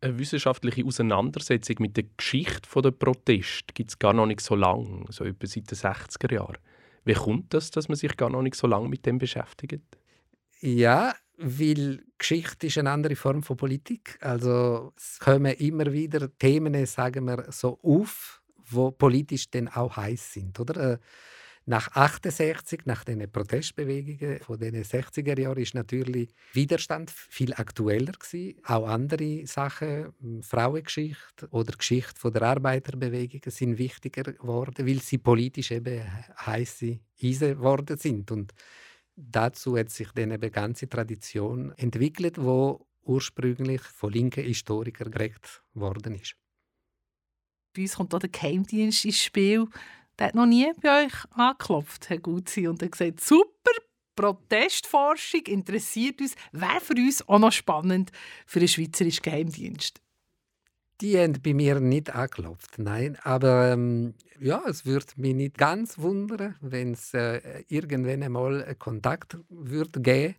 eine 0.00 0.18
wissenschaftliche 0.18 0.84
Auseinandersetzung 0.84 1.76
mit 1.80 1.96
der 1.96 2.04
Geschichte 2.16 2.82
der 2.82 2.90
Protest 2.90 3.74
gibt 3.74 3.90
es 3.90 3.98
gar 3.98 4.12
noch 4.12 4.26
nicht 4.26 4.40
so 4.40 4.54
lange, 4.54 5.04
so 5.10 5.24
etwa 5.24 5.46
seit 5.46 5.70
den 5.70 5.78
60er 5.78 6.34
Jahren. 6.34 6.58
Wie 7.04 7.14
kommt 7.14 7.54
das, 7.54 7.70
dass 7.70 7.88
man 7.88 7.96
sich 7.96 8.16
gar 8.16 8.30
noch 8.30 8.42
nicht 8.42 8.56
so 8.56 8.66
lange 8.66 8.88
mit 8.88 9.06
dem 9.06 9.18
beschäftigt? 9.18 9.82
Ja, 10.60 11.14
weil 11.38 12.02
Geschichte 12.18 12.66
ist 12.66 12.78
eine 12.78 12.90
andere 12.90 13.16
Form 13.16 13.42
von 13.42 13.56
Politik. 13.56 14.18
Also 14.20 14.92
es 14.96 15.18
kommen 15.18 15.52
immer 15.54 15.92
wieder 15.92 16.36
Themen, 16.38 16.86
sagen 16.86 17.26
wir, 17.26 17.46
so 17.50 17.78
auf, 17.82 18.42
wo 18.68 18.90
politisch 18.90 19.50
dann 19.50 19.68
auch 19.68 19.96
heiß 19.96 20.32
sind, 20.32 20.58
oder? 20.58 20.98
Nach 21.68 21.88
68, 21.96 22.86
nach 22.86 23.02
den 23.02 23.28
Protestbewegungen 23.28 24.38
von 24.38 24.56
den 24.56 24.84
60er 24.84 25.36
Jahren, 25.36 25.58
ist 25.58 25.74
natürlich 25.74 26.32
Widerstand 26.52 27.10
viel 27.10 27.52
aktueller 27.54 28.12
gewesen. 28.12 28.60
Auch 28.64 28.86
andere 28.86 29.44
Sachen, 29.48 30.14
hm, 30.20 30.42
Frauengeschichte 30.44 31.48
oder 31.50 31.76
Geschichte 31.76 32.30
der 32.30 32.42
Arbeiterbewegung, 32.42 33.40
sind 33.48 33.78
wichtiger 33.78 34.32
geworden, 34.32 34.86
weil 34.86 35.00
sie 35.00 35.18
politisch 35.18 35.72
eben 35.72 36.04
heiße 36.46 37.00
Eisen 37.20 37.56
geworden 37.56 37.98
sind. 37.98 38.30
Und 38.30 38.54
dazu 39.16 39.76
hat 39.76 39.90
sich 39.90 40.12
dann 40.12 40.30
eine 40.30 40.50
ganze 40.52 40.88
Tradition 40.88 41.72
entwickelt, 41.72 42.40
wo 42.40 42.86
ursprünglich 43.02 43.82
von 43.82 44.12
linken 44.12 44.44
Historikern 44.44 45.10
geprägt 45.10 45.64
worden 45.74 46.14
ist. 46.14 46.36
Bei 47.74 47.82
uns 47.82 47.96
kommt 47.96 48.14
auch 48.14 48.20
der 48.20 48.30
Geheimdienst 48.30 49.04
ins 49.04 49.20
Spiel. 49.20 49.66
Der 50.18 50.28
hat 50.28 50.34
noch 50.34 50.46
nie 50.46 50.70
bei 50.80 51.04
euch 51.04 51.12
angeklopft, 51.30 52.08
Herr 52.08 52.18
Gutzi, 52.18 52.66
und 52.68 52.82
hat 52.82 52.92
gesagt, 52.92 53.20
super, 53.20 53.70
Protestforschung 54.14 55.42
interessiert 55.42 56.20
uns, 56.20 56.34
wäre 56.52 56.80
für 56.80 56.94
uns 56.94 57.28
auch 57.28 57.38
noch 57.38 57.52
spannend 57.52 58.12
für 58.46 58.60
den 58.60 58.68
Schweizerischen 58.68 59.22
Geheimdienst. 59.22 60.00
Die 61.02 61.18
haben 61.18 61.34
bei 61.42 61.52
mir 61.52 61.78
nicht 61.80 62.14
angeklopft, 62.14 62.78
nein. 62.78 63.18
Aber 63.22 63.72
ähm, 63.72 64.14
ja, 64.40 64.62
es 64.66 64.86
würde 64.86 65.06
mich 65.16 65.34
nicht 65.34 65.58
ganz 65.58 65.98
wundern, 65.98 66.56
wenn 66.62 66.92
es 66.92 67.12
äh, 67.12 67.64
irgendwann 67.68 68.22
einmal 68.22 68.74
Kontakt 68.78 69.36
würde 69.50 70.00
geben 70.00 70.36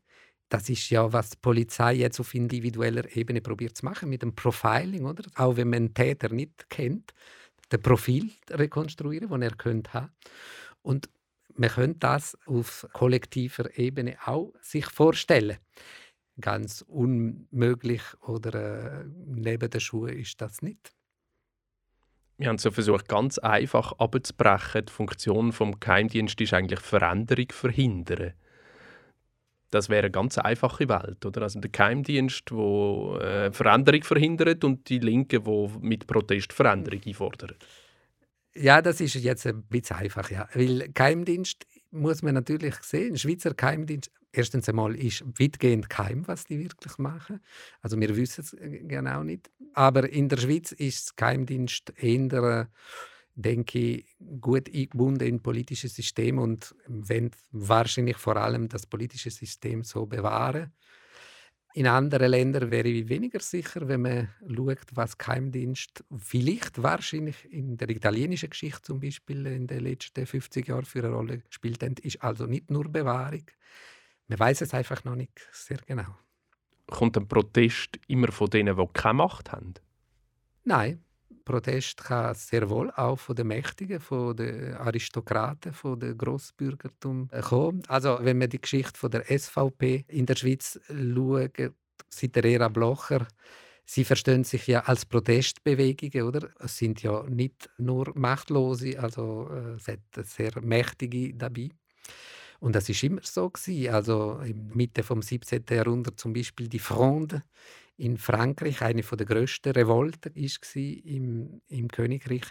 das 0.49 0.69
ist 0.69 0.89
ja, 0.89 1.11
was 1.11 1.31
die 1.31 1.37
Polizei 1.41 1.93
jetzt 1.93 2.19
auf 2.19 2.33
individueller 2.33 3.03
Ebene 3.15 3.41
probiert 3.41 3.75
zu 3.75 3.85
machen, 3.85 4.09
mit 4.09 4.21
dem 4.21 4.35
Profiling, 4.35 5.05
oder? 5.05 5.23
Auch 5.35 5.57
wenn 5.57 5.69
man 5.69 5.77
einen 5.77 5.93
Täter 5.93 6.29
nicht 6.29 6.69
kennt, 6.69 7.13
das 7.69 7.81
Profil 7.81 8.31
rekonstruieren, 8.49 9.29
das 9.29 9.41
er 9.41 9.55
könnte 9.55 9.93
haben. 9.93 10.11
Und 10.81 11.09
man 11.55 11.69
könnte 11.69 11.99
das 11.99 12.37
auf 12.45 12.87
kollektiver 12.93 13.77
Ebene 13.77 14.17
auch 14.25 14.53
sich 14.61 14.85
vorstellen. 14.85 15.57
Ganz 16.39 16.83
unmöglich 16.87 18.01
oder 18.21 19.01
äh, 19.01 19.05
neben 19.25 19.69
den 19.69 19.81
Schuhen 19.81 20.17
ist 20.17 20.39
das 20.39 20.61
nicht. 20.61 20.93
Wir 22.37 22.49
haben 22.49 22.59
so 22.59 22.69
versucht, 22.69 23.07
ganz 23.07 23.39
einfach 23.39 23.93
abzubrechen. 23.93 24.85
Die 24.85 24.93
Funktion 24.93 25.49
des 25.49 25.79
Geheimdienstes 25.79 26.49
ist 26.49 26.53
eigentlich 26.53 26.79
Veränderung 26.79 27.47
verhindern 27.51 28.33
das 29.71 29.89
wäre 29.89 30.03
eine 30.03 30.11
ganz 30.11 30.37
einfache 30.37 30.87
Welt. 30.87 31.25
Oder? 31.25 31.41
Also 31.41 31.59
der 31.59 31.69
Geheimdienst, 31.69 32.49
der 32.49 33.47
äh, 33.47 33.51
Veränderung 33.51 34.03
verhindert 34.03 34.63
und 34.63 34.87
die 34.89 34.99
Linke, 34.99 35.41
die 35.41 35.69
mit 35.81 36.07
Protest 36.07 36.53
Veränderung 36.53 37.01
einfordern. 37.05 37.55
Ja, 38.55 38.81
das 38.81 39.01
ist 39.01 39.15
jetzt 39.15 39.45
ein 39.45 39.63
bisschen 39.63 39.97
einfach. 39.97 40.31
Ja. 40.31 40.47
Weil 40.53 40.89
Geheimdienst 40.93 41.67
muss 41.91 42.23
man 42.23 42.33
natürlich 42.33 42.75
sehen. 42.81 43.17
Schweizer 43.17 43.53
Geheimdienst, 43.53 44.09
erstens 44.31 44.67
einmal 44.67 44.95
ist 44.95 45.23
weitgehend 45.39 45.89
geheim, 45.89 46.27
was 46.27 46.45
die 46.45 46.59
wirklich 46.59 46.97
machen. 46.97 47.39
Also 47.81 47.99
wir 47.99 48.15
wissen 48.15 48.41
es 48.41 48.57
genau 48.87 49.23
nicht. 49.23 49.51
Aber 49.73 50.09
in 50.09 50.29
der 50.29 50.37
Schweiz 50.37 50.71
ist 50.71 51.17
Geheimdienst 51.17 51.93
eher 51.97 52.69
denke 53.37 53.79
ich, 53.79 54.17
gut 54.41 54.67
eingebunden 54.67 55.27
in 55.27 55.41
politisches 55.41 55.95
System 55.95 56.39
und 56.39 56.75
wenn 56.87 57.29
wahrscheinlich 57.51 58.17
vor 58.17 58.35
allem 58.35 58.67
das 58.67 58.87
politische 58.87 59.29
System 59.29 59.83
so 59.83 60.07
bewahren. 60.07 60.73
In 61.75 61.85
anderen 61.85 62.31
Ländern 62.31 62.71
wäre 62.71 62.87
ich 62.87 63.07
weniger 63.07 63.39
sicher, 63.39 63.87
wenn 63.87 64.01
man 64.01 64.29
schaut, 64.47 64.87
was 64.95 65.19
Geheimdienst 65.19 66.03
vielleicht 66.17 66.81
wahrscheinlich 66.81 67.45
in 67.53 67.77
der 67.77 67.89
italienischen 67.89 68.49
Geschichte 68.49 68.81
zum 68.81 68.99
Beispiel 68.99 69.45
in 69.45 69.67
den 69.67 69.83
letzten 69.83 70.25
50 70.25 70.67
Jahren 70.67 70.85
für 70.85 71.03
eine 71.03 71.13
Rolle 71.13 71.37
gespielt 71.41 71.83
hat, 71.83 71.99
ist 71.99 72.23
also 72.23 72.47
nicht 72.47 72.71
nur 72.71 72.85
Bewahrung. 72.85 73.45
Man 74.27 74.39
weiß 74.39 74.61
es 74.61 74.73
einfach 74.73 75.03
noch 75.03 75.15
nicht 75.15 75.47
sehr 75.51 75.77
genau. 75.85 76.17
Kommt 76.87 77.15
ein 77.17 77.27
Protest 77.27 77.99
immer 78.07 78.31
von 78.31 78.49
denen, 78.49 78.75
die 78.75 78.87
keine 78.93 79.13
Macht 79.13 79.51
haben? 79.51 79.75
Nein, 80.63 81.03
Protest 81.47 82.03
kann 82.03 82.35
sehr 82.35 82.69
wohl 82.69 82.91
auch 82.91 83.15
von 83.15 83.33
den 83.33 83.47
Mächtigen, 83.47 84.01
von 84.01 84.35
den 84.35 84.73
Aristokraten, 84.73 85.71
von 85.71 85.97
den 85.97 86.17
Grossbürgertum 86.17 87.29
kommen. 87.41 87.83
Also 87.87 88.19
wenn 88.21 88.39
wir 88.41 88.49
die 88.49 88.59
Geschichte 88.59 88.99
von 88.99 89.11
der 89.11 89.23
SVP 89.25 90.03
in 90.09 90.25
der 90.25 90.35
Schweiz 90.35 90.77
schauen, 90.89 91.49
seit 92.09 92.35
der 92.35 92.43
Ära 92.43 92.67
Blocher, 92.67 93.25
sie 93.85 94.03
verstehen 94.03 94.43
sich 94.43 94.67
ja 94.67 94.81
als 94.81 95.05
Protestbewegungen, 95.05 96.27
oder? 96.27 96.49
Es 96.59 96.77
sind 96.77 97.01
ja 97.01 97.23
nicht 97.23 97.69
nur 97.77 98.11
Machtlose, 98.13 98.99
also 98.99 99.49
äh, 99.49 99.75
es 99.75 99.87
hat 99.87 100.27
sehr 100.27 100.51
Mächtige 100.61 101.33
dabei. 101.33 101.69
Und 102.59 102.75
das 102.75 102.89
ist 102.89 103.03
immer 103.03 103.21
so 103.23 103.49
gewesen. 103.49 103.93
Also 103.93 104.39
in 104.43 104.67
Mitte 104.73 105.03
vom 105.03 105.21
17. 105.21 105.63
Jahrhundert 105.69 106.19
zum 106.19 106.33
Beispiel 106.33 106.67
die 106.67 106.79
Fronde 106.79 107.43
in 107.97 108.17
Frankreich, 108.17 108.81
eine 108.81 109.01
der 109.01 109.25
grössten 109.25 109.71
Revolten 109.71 110.35
war 110.35 110.81
im, 111.03 111.61
im 111.67 111.87
Königreich, 111.87 112.45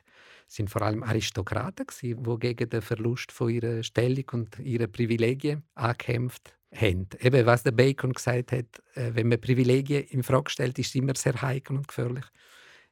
sind 0.48 0.70
vor 0.70 0.82
allem 0.82 1.02
Aristokraten 1.02 1.86
die 2.02 2.14
gegen 2.38 2.68
den 2.68 2.82
Verlust 2.82 3.32
von 3.32 3.50
ihrer 3.50 3.82
Stellung 3.82 4.24
und 4.32 4.58
ihrer 4.58 4.88
Privilegien 4.88 5.62
angekämpft 5.74 6.56
haben. 6.74 7.08
Eben, 7.20 7.46
was 7.46 7.62
der 7.62 7.70
Bacon 7.70 8.12
gesagt 8.12 8.52
hat, 8.52 8.82
äh, 8.94 9.12
wenn 9.14 9.28
man 9.28 9.40
Privilegien 9.40 10.04
in 10.04 10.22
Frage 10.22 10.50
stellt, 10.50 10.78
ist 10.78 10.88
es 10.88 10.94
immer 10.96 11.14
sehr 11.14 11.40
heikel 11.40 11.76
und 11.76 11.88
gefährlich, 11.88 12.24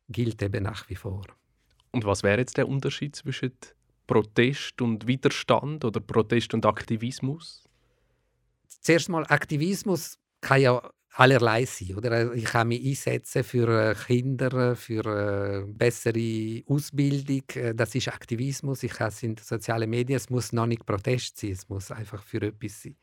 gilt 0.09 0.41
eben 0.43 0.63
nach 0.63 0.89
wie 0.89 0.97
vor. 0.97 1.25
Und 1.91 2.05
was 2.05 2.23
wäre 2.23 2.39
jetzt 2.39 2.57
der 2.57 2.69
Unterschied 2.69 3.17
zwischen 3.17 3.53
Protest 4.07 4.81
und 4.81 5.07
Widerstand 5.07 5.85
oder 5.85 6.01
Protest 6.01 6.55
und 6.55 6.67
Aktivismus? 6.67 7.65
Zuerst 8.81 9.09
mal 9.09 9.25
Aktivismus 9.27 10.19
kann 10.41 10.61
ja 10.61 10.91
allerlei 11.15 11.65
sein. 11.65 11.97
Oder? 11.97 12.35
Ich 12.35 12.45
kann 12.45 12.69
mich 12.69 12.85
einsetzen 12.85 13.45
für 13.45 13.91
äh, 13.91 13.95
Kinder, 13.95 14.73
äh, 14.73 14.77
für 14.77 15.05
äh, 15.05 15.73
bessere 15.73 16.63
Ausbildung. 16.67 17.43
Das 17.75 17.95
ist 17.95 18.09
Aktivismus. 18.09 18.83
Ich 18.83 18.93
kann 18.93 19.09
es 19.09 19.23
in 19.23 19.37
sozialen 19.37 19.89
Medien. 19.91 20.17
Es 20.17 20.31
muss 20.31 20.53
noch 20.53 20.67
nicht 20.67 20.85
Protest 20.85 21.39
sein. 21.39 21.53
Es 21.53 21.69
muss 21.69 21.91
einfach 21.91 22.23
für 22.23 22.43
etwas 22.43 22.83
sein. 22.83 22.97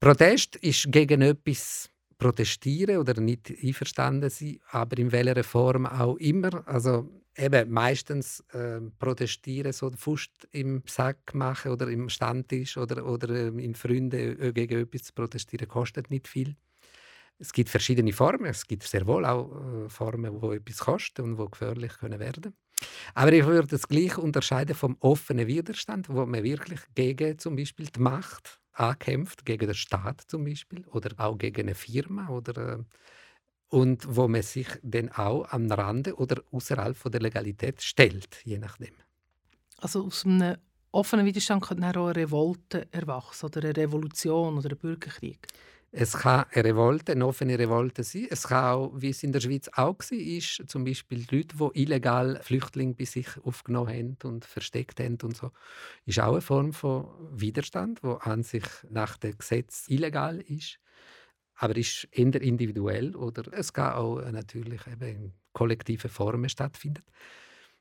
Protest 0.00 0.56
ist 0.56 0.92
gegen 0.92 1.22
etwas 1.22 1.90
protestieren 2.18 2.98
oder 2.98 3.20
nicht 3.20 3.52
einverstanden 3.62 4.28
sein, 4.28 4.58
aber 4.70 4.98
in 4.98 5.12
welcher 5.12 5.44
Form 5.44 5.86
auch 5.86 6.16
immer. 6.16 6.66
Also 6.66 7.08
eben 7.36 7.70
meistens 7.70 8.40
äh, 8.52 8.80
protestieren, 8.98 9.72
so 9.72 9.90
Fust 9.96 10.32
im 10.50 10.82
Sack 10.86 11.34
machen 11.34 11.70
oder 11.72 11.88
im 11.88 12.08
Stammtisch 12.08 12.76
oder, 12.76 13.06
oder 13.06 13.30
äh, 13.30 13.64
in 13.64 13.74
Freunden 13.74 14.52
gegen 14.52 14.80
etwas 14.80 15.04
zu 15.04 15.12
protestieren, 15.12 15.68
kostet 15.68 16.10
nicht 16.10 16.26
viel. 16.26 16.56
Es 17.38 17.52
gibt 17.52 17.70
verschiedene 17.70 18.12
Formen. 18.12 18.46
Es 18.46 18.66
gibt 18.66 18.82
sehr 18.82 19.06
wohl 19.06 19.24
auch 19.24 19.50
äh, 19.84 19.88
Formen, 19.88 20.40
die 20.40 20.56
etwas 20.56 20.78
kosten 20.78 21.22
und 21.22 21.38
die 21.38 21.50
gefährlich 21.50 21.92
können 21.98 22.18
werden 22.18 22.54
Aber 23.14 23.32
ich 23.32 23.46
würde 23.46 23.76
es 23.76 23.86
gleich 23.86 24.18
unterscheiden 24.18 24.74
vom 24.74 24.96
offenen 25.00 25.46
Widerstand, 25.46 26.08
wo 26.08 26.26
man 26.26 26.42
wirklich 26.42 26.80
gegen 26.94 27.38
zum 27.38 27.56
Beispiel 27.56 27.86
die 27.86 28.00
Macht 28.00 28.60
ankämpft, 28.72 29.44
gegen 29.44 29.66
den 29.66 29.74
Staat 29.74 30.22
zum 30.26 30.44
Beispiel 30.44 30.84
oder 30.88 31.10
auch 31.18 31.36
gegen 31.36 31.62
eine 31.62 31.74
Firma 31.74 32.28
oder 32.28 32.78
äh, 32.78 32.84
und 33.70 34.16
wo 34.16 34.28
man 34.28 34.42
sich 34.42 34.68
dann 34.82 35.10
auch 35.10 35.44
am 35.50 35.70
Rande 35.70 36.16
oder 36.16 36.42
außerhalb 36.52 36.96
der 37.10 37.20
Legalität 37.20 37.82
stellt, 37.82 38.40
je 38.44 38.58
nachdem. 38.58 38.94
Also 39.78 40.06
aus 40.06 40.24
einem 40.24 40.56
offenen 40.90 41.26
Widerstand 41.26 41.62
könnte 41.62 41.86
auch 41.88 42.06
eine 42.06 42.16
Revolte 42.16 42.88
erwachsen 42.92 43.46
oder 43.46 43.62
eine 43.62 43.76
Revolution 43.76 44.56
oder 44.56 44.70
ein 44.70 44.78
Bürgerkrieg. 44.78 45.46
Es 45.90 46.12
kann 46.12 46.44
eine 46.52 46.64
Revolte, 46.64 47.12
eine 47.12 47.26
offene 47.26 47.58
Revolte 47.58 48.02
sein. 48.02 48.26
Es 48.28 48.48
kann 48.48 48.64
auch, 48.64 48.92
wie 48.94 49.08
es 49.08 49.22
in 49.22 49.32
der 49.32 49.40
Schweiz 49.40 49.68
auch 49.68 49.98
war, 49.98 50.18
ist, 50.18 50.64
zum 50.66 50.84
Beispiel 50.84 51.24
Leute, 51.30 51.56
die 51.56 51.82
illegal 51.82 52.40
Flüchtlinge 52.42 52.92
bei 52.92 53.06
sich 53.06 53.28
aufgenommen 53.42 53.88
haben 53.88 54.16
und 54.24 54.44
versteckt 54.44 55.00
haben 55.00 55.16
und 55.22 55.34
so, 55.34 55.50
ist 56.04 56.20
auch 56.20 56.32
eine 56.32 56.40
Form 56.42 56.74
von 56.74 57.08
Widerstand, 57.32 58.02
wo 58.02 58.14
an 58.14 58.42
sich 58.42 58.64
nach 58.90 59.16
dem 59.16 59.38
Gesetz 59.38 59.86
illegal 59.88 60.40
ist, 60.42 60.78
aber 61.54 61.74
ist 61.76 62.06
eher 62.12 62.40
individuell 62.42 63.16
oder 63.16 63.50
es 63.52 63.72
kann 63.72 63.94
auch 63.94 64.20
natürlich 64.30 64.86
eben 64.86 65.08
in 65.08 65.32
kollektiven 65.54 66.10
Formen 66.10 66.50
stattfinden, 66.50 67.02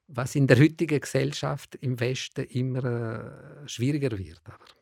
was 0.07 0.35
in 0.35 0.47
der 0.47 0.57
heutigen 0.57 1.01
Gesellschaft 1.01 1.75
im 1.75 1.99
Westen 1.99 2.45
immer 2.45 2.83
äh, 2.85 3.67
schwieriger 3.67 4.17
wird. 4.17 4.41
Aber 4.45 4.76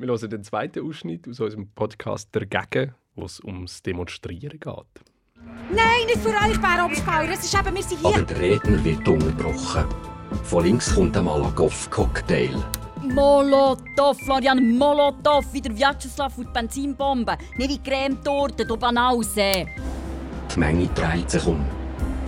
wir 0.00 0.08
hören 0.08 0.30
den 0.30 0.44
zweiten 0.44 0.86
Ausschnitt 0.86 1.26
aus 1.28 1.40
unserem 1.40 1.68
Podcast 1.74 2.28
«Dagegen», 2.32 2.94
wo 3.16 3.24
es 3.24 3.40
ums 3.42 3.82
Demonstrieren 3.82 4.60
geht. 4.60 5.04
Nein, 5.74 6.06
nicht 6.06 6.18
für 6.18 6.28
euch, 6.28 6.60
Bärobstbauer. 6.60 7.28
Es 7.32 7.44
ist 7.44 7.54
eben, 7.54 7.74
wir 7.74 7.82
sind 7.82 8.00
hier. 8.00 8.08
Aber 8.08 8.22
der 8.22 8.38
Redner 8.38 8.84
wird 8.84 9.08
unterbrochen. 9.08 9.86
Von 10.44 10.64
links 10.64 10.94
kommt 10.94 11.16
ein 11.16 11.24
Malagoff-Cocktail. 11.24 12.54
Molotov, 13.02 14.18
Florian, 14.20 14.78
Molotov, 14.78 15.52
wie 15.52 15.60
der 15.60 15.76
Vyacheslav 15.76 16.38
und 16.38 16.46
die 16.46 16.52
Benzinbombe. 16.52 17.36
Nicht 17.56 17.70
wie 17.70 17.78
Cremetorte, 17.78 18.64
du 18.64 18.76
Banause. 18.76 19.66
Die 20.54 20.58
Menge 20.58 20.86
dreht 20.94 21.30
sich 21.30 21.44
um. 21.44 21.64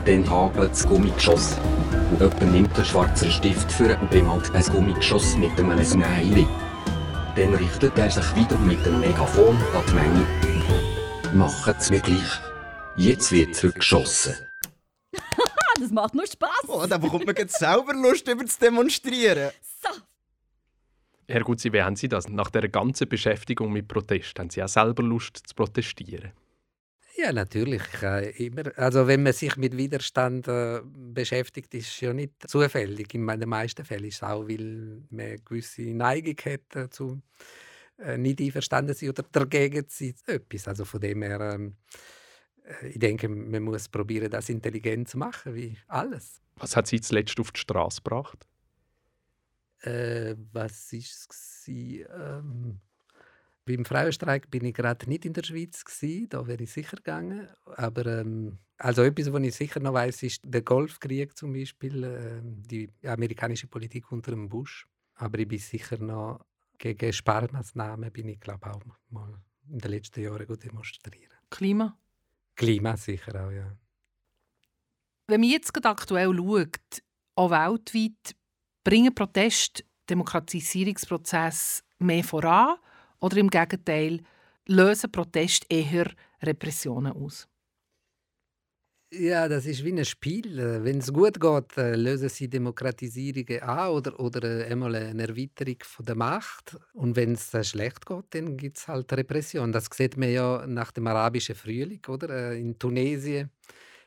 Dann 0.05 0.29
hagelt 0.29 0.73
das 0.73 0.89
Gummigeschoss. 0.89 1.57
Und 2.11 2.21
jemand 2.21 2.53
nimmt 2.53 2.75
einen 2.75 2.85
schwarzen 2.85 3.31
Stift 3.31 3.71
für 3.71 3.97
und 3.97 4.11
bemalt 4.11 4.53
ein 4.55 4.65
Gummigeschoss 4.65 5.37
mit 5.37 5.57
einem 5.59 5.85
Smiley. 5.85 6.47
Dann 7.41 7.55
richtet 7.55 7.97
er 7.97 8.11
sich 8.11 8.37
wieder 8.37 8.59
mit 8.59 8.85
dem 8.85 9.01
Megafon 9.01 9.57
an 9.57 9.83
die 9.89 9.95
Menge. 9.95 10.27
Machen's 11.33 11.89
mir 11.89 12.01
gleich. 12.01 12.39
Jetzt 12.97 13.33
wird 13.33 13.55
zurückgeschossen. 13.55 14.35
das 15.81 15.91
macht 15.91 16.15
nur 16.15 16.27
Spass. 16.27 16.69
Oh, 16.69 16.85
da 16.87 16.99
bekommt 16.99 17.25
man 17.25 17.35
jetzt 17.35 17.59
selber 17.59 17.95
Lust, 17.95 18.29
über 18.29 18.45
zu 18.45 18.59
demonstrieren. 18.59 19.53
So. 19.83 19.89
Herr 21.29 21.41
Gutzi, 21.43 21.73
wie 21.73 21.81
haben 21.81 21.97
Sie 21.97 22.09
das? 22.09 22.29
Nach 22.29 22.51
der 22.51 22.69
ganzen 22.69 23.09
Beschäftigung 23.09 23.73
mit 23.73 23.89
Protest, 23.89 24.39
haben 24.39 24.51
Sie 24.51 24.63
auch 24.63 24.69
selber 24.69 25.03
Lust 25.03 25.39
zu 25.39 25.55
protestieren? 25.55 26.33
Ja, 27.23 27.33
natürlich. 27.35 27.83
Äh, 28.03 28.31
immer. 28.47 28.77
Also 28.79 29.07
wenn 29.07 29.23
man 29.23 29.35
sich 29.35 29.57
mit 29.57 29.77
Widerstand 29.77 30.49
äh, 30.49 30.81
beschäftigt, 30.85 31.75
ist 31.75 31.89
es 31.89 32.01
ja 32.01 32.15
nicht 32.15 32.33
zufällig. 32.49 33.13
In 33.13 33.27
den 33.27 33.49
meisten 33.49 33.85
Fällen 33.85 34.05
ist 34.05 34.17
es 34.17 34.23
auch, 34.23 34.49
weil 34.49 35.05
man 35.11 35.21
eine 35.21 35.39
gewisse 35.39 35.83
Neigung 35.83 36.37
hat 36.47 36.77
äh, 36.77 36.89
zu 36.89 37.21
äh, 37.99 38.17
nicht 38.17 38.41
einverstanden 38.41 38.95
sein 38.95 39.11
oder 39.11 39.23
dagegen 39.31 39.85
sein. 39.89 40.15
Etwas. 40.27 40.67
Also 40.67 40.87
von 40.87 41.01
dem 41.01 41.21
her, 41.21 41.41
ähm, 41.41 41.77
äh, 42.65 42.89
ich 42.89 42.99
denke, 42.99 43.29
man 43.29 43.65
muss 43.65 43.89
probieren, 43.89 44.31
das 44.31 44.49
intelligent 44.49 45.09
zu 45.09 45.19
machen, 45.19 45.55
wie 45.55 45.77
alles. 45.89 46.41
Was 46.57 46.75
hat 46.75 46.87
Sie 46.87 47.03
zuletzt 47.03 47.39
auf 47.39 47.53
die 47.53 47.61
Straße 47.61 48.01
gebracht? 48.03 48.47
Äh, 49.83 50.37
was 50.53 50.93
war 50.93 51.01
es? 51.01 51.65
Ähm, 51.69 52.81
beim 53.71 53.85
Frauenstreik 53.85 54.51
bin 54.51 54.65
ich 54.65 54.75
gerade 54.75 55.09
nicht 55.09 55.25
in 55.25 55.33
der 55.33 55.45
Schweiz 55.45 55.85
gewesen, 55.85 56.29
da 56.29 56.47
wäre 56.47 56.63
ich 56.63 56.73
sicher 56.73 56.97
gegangen. 56.97 57.49
Aber 57.77 58.07
ähm, 58.07 58.59
also 58.79 59.03
etwas, 59.03 59.33
was 59.33 59.43
ich 59.43 59.55
sicher 59.55 59.81
noch 59.81 59.95
weiß, 59.95 60.23
ist 60.25 60.41
der 60.45 60.63
Golfkrieg 60.63 61.37
zum 61.37 61.53
Beispiel, 61.53 62.05
äh, 62.05 62.41
die 62.43 62.91
amerikanische 63.07 63.67
Politik 63.69 64.11
unter 64.11 64.33
dem 64.33 64.49
Bush. 64.49 64.87
Aber 65.15 65.39
ich 65.39 65.49
bin 65.49 65.59
sicher 65.59 65.99
noch 65.99 66.45
gegen 66.79 67.13
Sparmaßnahmen 67.13 68.11
bin 68.11 68.29
ich 68.29 68.41
glaube 68.41 68.73
auch 68.73 68.81
mal 69.11 69.41
in 69.69 69.79
den 69.79 69.91
letzten 69.91 70.23
Jahren 70.23 70.47
gut 70.47 70.65
demonstrieren. 70.65 71.37
Klima? 71.51 71.97
Klima 72.57 72.97
sicher 72.97 73.47
auch, 73.47 73.51
ja. 73.51 73.77
Wenn 75.27 75.41
man 75.41 75.51
jetzt 75.51 75.87
aktuell 75.87 76.35
schaut, 76.35 77.03
auch 77.37 77.51
weltweit, 77.51 78.35
bringen 78.83 79.15
Protest 79.15 79.85
Demokratisierungsprozess 80.09 81.85
mehr 81.99 82.25
voran 82.25 82.79
oder 83.21 83.37
im 83.37 83.49
Gegenteil, 83.51 84.21
lösen 84.67 85.11
Protest 85.13 85.67
eher 85.69 86.11
Repressionen 86.43 87.13
aus? 87.13 87.49
Ja, 89.13 89.49
das 89.49 89.67
ist 89.67 89.83
wie 89.85 89.91
ein 89.93 90.05
Spiel. 90.05 90.57
Wenn 90.85 90.99
es 90.99 91.13
gut 91.13 91.41
geht, 91.41 91.77
äh, 91.77 91.97
lösen 91.97 92.29
sie 92.29 92.49
Demokratisierungen 92.49 93.61
an 93.61 93.89
oder, 93.91 94.21
oder 94.21 94.61
äh, 94.61 94.71
einmal 94.71 94.95
eine 94.95 95.27
Erweiterung 95.27 95.79
der 95.99 96.15
Macht. 96.15 96.77
Und 96.93 97.17
wenn 97.17 97.33
es 97.33 97.53
äh, 97.53 97.65
schlecht 97.65 98.07
geht, 98.07 98.25
dann 98.31 98.57
gibt 98.57 98.79
es 98.79 98.87
halt 98.87 99.13
Repression. 99.13 99.73
Das 99.73 99.87
sieht 99.93 100.17
man 100.17 100.31
ja 100.31 100.65
nach 100.65 100.93
dem 100.93 101.09
arabischen 101.09 101.57
Frühling. 101.57 102.01
Oder? 102.07 102.53
In 102.55 102.79
Tunesien 102.79 103.51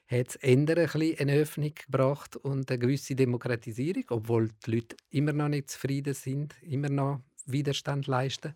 hat 0.07 0.29
es 0.29 0.39
ein 0.41 0.69
eine 0.69 1.33
Öffnung 1.33 1.73
gebracht 1.75 2.37
und 2.37 2.71
eine 2.71 2.79
gewisse 2.79 3.13
Demokratisierung, 3.13 4.05
obwohl 4.07 4.51
die 4.65 4.71
Leute 4.71 4.95
immer 5.09 5.33
noch 5.33 5.49
nicht 5.49 5.69
zufrieden 5.69 6.13
sind, 6.13 6.55
immer 6.61 6.89
noch 6.89 7.19
Widerstand 7.45 8.07
leisten. 8.07 8.55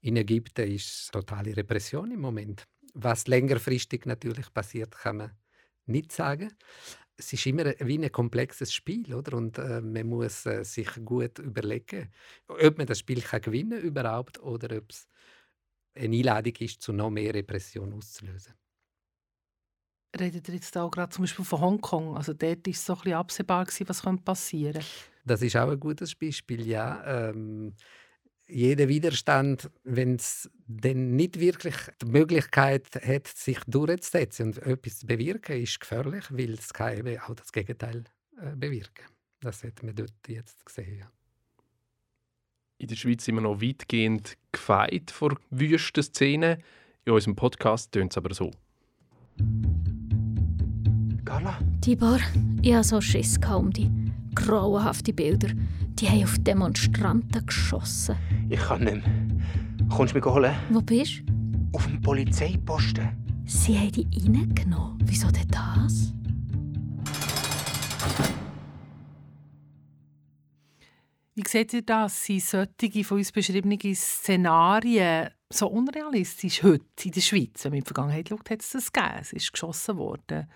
In 0.00 0.16
Ägypten 0.16 0.70
ist 0.70 1.10
totale 1.12 1.56
Repression 1.56 2.10
im 2.10 2.20
Moment. 2.20 2.64
Was 2.94 3.26
längerfristig 3.26 4.06
natürlich 4.06 4.52
passiert, 4.52 4.92
kann 4.92 5.16
man 5.18 5.32
nicht 5.86 6.12
sagen. 6.12 6.52
Es 7.16 7.32
ist 7.32 7.46
immer 7.46 7.64
wie 7.80 7.98
ein 7.98 8.12
komplexes 8.12 8.72
Spiel, 8.72 9.14
oder? 9.14 9.36
Und 9.36 9.58
äh, 9.58 9.80
man 9.80 10.06
muss 10.06 10.44
äh, 10.46 10.64
sich 10.64 10.88
gut 11.04 11.38
überlegen, 11.38 12.12
ob 12.46 12.76
man 12.78 12.86
das 12.86 12.98
Spiel 12.98 13.22
kann 13.22 13.40
gewinnen 13.40 13.80
überhaupt 13.80 14.38
oder 14.40 14.76
ob 14.76 14.90
es 14.90 15.08
eine 15.94 16.16
Einladung 16.16 16.54
ist, 16.58 16.82
zu 16.82 16.92
noch 16.92 17.10
mehr 17.10 17.34
Repression 17.34 17.92
auszulösen. 17.94 18.54
Redet 20.18 20.48
ihr 20.48 20.54
jetzt 20.54 20.76
auch 20.76 20.90
gerade 20.90 21.10
zum 21.10 21.24
Beispiel 21.24 21.44
von 21.44 21.60
Hongkong? 21.60 22.16
Also 22.16 22.32
dort 22.32 22.66
war 22.66 22.70
es 22.70 22.84
so 22.84 22.94
ein 22.94 22.98
bisschen 23.00 23.14
absehbar, 23.14 23.64
gewesen, 23.64 23.88
was 23.88 24.02
passieren 24.24 24.72
könnte. 24.74 24.86
Das 25.24 25.42
ist 25.42 25.56
auch 25.56 25.70
ein 25.70 25.80
gutes 25.80 26.14
Beispiel, 26.14 26.66
ja. 26.66 27.30
Ähm, 27.30 27.74
jeder 28.48 28.88
Widerstand, 28.88 29.70
wenn 29.84 30.16
es 30.16 30.50
dann 30.66 31.16
nicht 31.16 31.40
wirklich 31.40 31.74
die 32.02 32.06
Möglichkeit 32.06 32.86
hat, 32.94 33.26
sich 33.26 33.58
durchzusetzen 33.66 34.46
und 34.46 34.58
etwas 34.58 35.00
zu 35.00 35.06
bewirken, 35.06 35.62
ist 35.62 35.80
gefährlich, 35.80 36.24
weil 36.30 36.54
es 36.54 36.72
kann 36.72 36.96
eben 36.96 37.18
auch 37.20 37.34
das 37.34 37.52
Gegenteil 37.52 38.04
äh, 38.40 38.54
bewirken. 38.54 39.06
Das 39.40 39.62
hat 39.64 39.82
man 39.82 39.94
dort 39.94 40.12
jetzt 40.28 40.64
gesehen. 40.64 40.98
Ja. 40.98 41.10
In 42.78 42.88
der 42.88 42.96
Schweiz 42.96 43.24
sind 43.24 43.36
wir 43.36 43.42
noch 43.42 43.60
weitgehend 43.60 44.36
gefeit 44.52 45.10
vor 45.10 45.38
wüsten 45.50 46.02
Szenen. 46.02 46.62
In 47.04 47.12
unserem 47.12 47.36
Podcast 47.36 47.92
tönt 47.92 48.12
es 48.12 48.18
aber 48.18 48.34
so. 48.34 48.50
Carla? 51.24 51.58
Tibor, 51.80 52.20
ich 52.62 52.72
habe 52.72 52.84
so 52.84 53.00
Schiss 53.00 53.38
um 53.48 53.72
die 53.72 53.90
grauenhaften 54.36 55.16
Bilder. 55.16 55.48
Die 55.98 56.08
haben 56.08 56.22
auf 56.22 56.36
Demonstranten 56.38 57.44
geschossen. 57.44 58.16
Ich 58.48 58.60
kann 58.60 58.84
nicht 58.84 58.94
mehr. 58.96 59.88
Kommst 59.88 60.14
du 60.14 60.18
mich 60.18 60.24
holen? 60.24 60.54
Wo 60.70 60.80
bist 60.80 61.22
du? 61.26 61.32
Auf 61.72 61.86
dem 61.86 62.00
Polizeiposten. 62.00 63.08
Sie 63.46 63.76
haben 63.76 63.92
die 63.92 64.06
reingenommen. 64.22 64.98
Wieso 65.04 65.28
denn 65.30 65.48
das? 65.48 66.12
Wie 71.34 71.44
seht 71.46 71.74
ihr 71.74 71.82
das? 71.82 72.24
Sind 72.24 72.42
solche 72.42 73.04
von 73.04 73.18
uns 73.18 73.30
beschriebenen 73.30 73.94
Szenarien 73.94 75.28
so 75.50 75.68
unrealistisch 75.68 76.62
heute 76.62 76.84
in 77.04 77.12
der 77.12 77.20
Schweiz? 77.20 77.64
Wenn 77.64 77.72
man 77.72 77.78
in 77.78 77.84
die 77.84 77.88
Vergangenheit 77.88 78.28
schaut, 78.28 78.50
hat 78.50 78.62
es 78.62 78.70
das 78.70 78.92
gegeben. 78.92 79.18
Es 79.20 79.32
ist 79.32 79.52
geschossen 79.52 79.98
worden. 79.98 80.48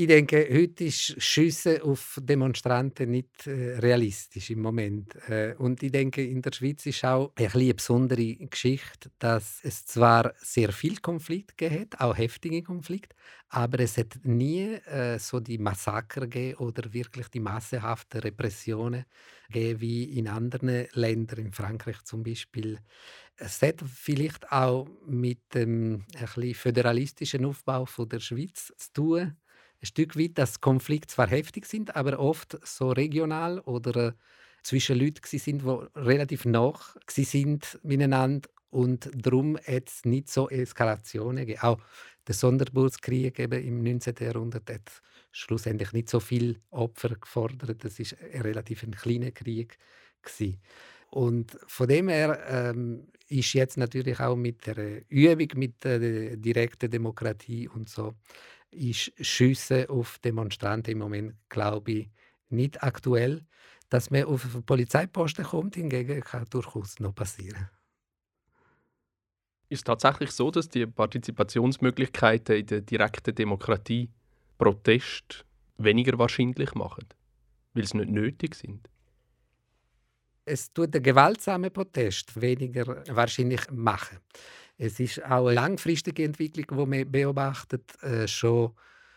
Ich 0.00 0.06
denke, 0.06 0.48
heute 0.50 0.84
ist 0.84 1.22
Schüsse 1.22 1.84
auf 1.84 2.18
Demonstranten 2.22 3.10
nicht 3.10 3.46
äh, 3.46 3.76
realistisch 3.80 4.48
im 4.48 4.62
Moment. 4.62 5.14
Äh, 5.28 5.54
und 5.58 5.82
ich 5.82 5.92
denke, 5.92 6.24
in 6.24 6.40
der 6.40 6.52
Schweiz 6.54 6.86
ist 6.86 7.04
auch 7.04 7.34
ein 7.36 7.52
eine 7.52 7.74
besondere 7.74 8.34
Geschichte, 8.36 9.10
dass 9.18 9.60
es 9.62 9.84
zwar 9.84 10.32
sehr 10.38 10.72
viel 10.72 10.96
Konflikt 11.00 11.58
gegeben 11.58 11.90
auch 11.98 12.16
heftige 12.16 12.62
Konflikte, 12.62 13.14
aber 13.50 13.80
es 13.80 13.98
hat 13.98 14.20
nie 14.22 14.72
äh, 14.86 15.18
so 15.18 15.38
die 15.38 15.58
Massaker 15.58 16.22
gegeben 16.22 16.56
oder 16.60 16.94
wirklich 16.94 17.28
die 17.28 17.40
massenhaften 17.40 18.22
Repressionen 18.22 19.04
gegeben 19.48 19.80
wie 19.82 20.04
in 20.18 20.28
anderen 20.28 20.86
Ländern, 20.94 21.40
in 21.40 21.52
Frankreich 21.52 22.02
zum 22.04 22.22
Beispiel. 22.22 22.78
Es 23.36 23.60
hat 23.60 23.82
vielleicht 23.86 24.50
auch 24.50 24.88
mit 25.06 25.40
dem 25.52 26.06
ein 26.14 26.54
föderalistischen 26.54 27.44
Aufbau 27.44 27.84
von 27.84 28.08
der 28.08 28.20
Schweiz 28.20 28.72
zu 28.78 28.92
tun 28.94 29.36
ein 29.82 29.86
Stück 29.86 30.18
weit, 30.18 30.38
dass 30.38 30.60
Konflikte 30.60 31.08
zwar 31.14 31.28
heftig 31.28 31.66
sind, 31.66 31.96
aber 31.96 32.18
oft 32.18 32.58
so 32.66 32.90
regional 32.90 33.60
oder 33.60 34.08
äh, 34.08 34.12
zwischen 34.62 34.98
Leuten 34.98 35.22
sind, 35.24 35.62
die 35.62 35.98
relativ 35.98 36.44
nah 36.44 36.72
sind 37.08 37.78
miteinander 37.82 38.48
und 38.70 39.10
darum 39.14 39.56
hat 39.56 39.88
es 39.88 40.04
nicht 40.04 40.30
so 40.30 40.48
Eskalationen 40.48 41.46
gegeben. 41.46 41.62
Auch 41.62 41.78
der 42.26 42.34
Sonderburgskrieg 42.34 43.38
im 43.38 43.82
19. 43.82 44.14
Jahrhundert 44.20 44.70
hat 44.70 45.02
schlussendlich 45.32 45.92
nicht 45.92 46.08
so 46.08 46.20
viele 46.20 46.56
Opfer 46.70 47.16
gefordert. 47.16 47.84
Das 47.84 47.98
ist 47.98 48.16
ein 48.20 48.42
relativ 48.42 48.82
ein 48.82 48.92
kleiner 48.92 49.32
Krieg 49.32 49.78
gewesen. 50.22 50.60
Und 51.10 51.58
von 51.66 51.88
dem 51.88 52.08
her 52.08 52.38
ähm, 52.48 53.08
ist 53.28 53.52
jetzt 53.54 53.76
natürlich 53.76 54.20
auch 54.20 54.36
mit 54.36 54.66
der 54.66 55.02
Übung 55.10 55.48
mit 55.56 55.82
der 55.82 56.36
direkten 56.36 56.90
Demokratie 56.90 57.66
und 57.68 57.88
so 57.88 58.14
ist 58.70 59.12
Schüsse 59.20 59.88
auf 59.90 60.18
Demonstranten 60.18 60.92
im 60.92 60.98
Moment, 60.98 61.34
glaube 61.48 61.92
ich, 61.92 62.10
nicht 62.48 62.82
aktuell. 62.82 63.44
Dass 63.88 64.10
man 64.10 64.24
auf 64.24 64.54
einen 64.54 64.64
Polizeiposten 64.64 65.44
kommt, 65.44 65.74
hingegen 65.74 66.20
kann 66.20 66.46
durchaus 66.48 67.00
noch 67.00 67.14
passieren. 67.14 67.68
Ist 69.68 69.78
es 69.78 69.84
tatsächlich 69.84 70.30
so, 70.32 70.50
dass 70.50 70.68
die 70.68 70.86
Partizipationsmöglichkeiten 70.86 72.56
in 72.56 72.66
der 72.66 72.80
direkten 72.80 73.34
Demokratie 73.34 74.10
Protest 74.58 75.44
weniger 75.78 76.18
wahrscheinlich 76.18 76.74
machen, 76.74 77.06
weil 77.74 77.86
sie 77.86 77.98
nicht 77.98 78.10
nötig 78.10 78.54
sind? 78.54 78.88
Es 80.44 80.72
tut 80.72 80.92
den 80.92 81.02
gewaltsamen 81.02 81.72
Protest 81.72 82.40
weniger 82.40 83.04
wahrscheinlich 83.14 83.70
machen. 83.70 84.18
Es 84.82 84.98
ist 84.98 85.22
auch 85.26 85.46
eine 85.46 85.56
langfristige 85.56 86.24
Entwicklung, 86.24 86.66
die 86.70 86.86
man 86.86 87.12
beobachtet. 87.12 88.02
Äh, 88.02 88.26
schon 88.26 88.72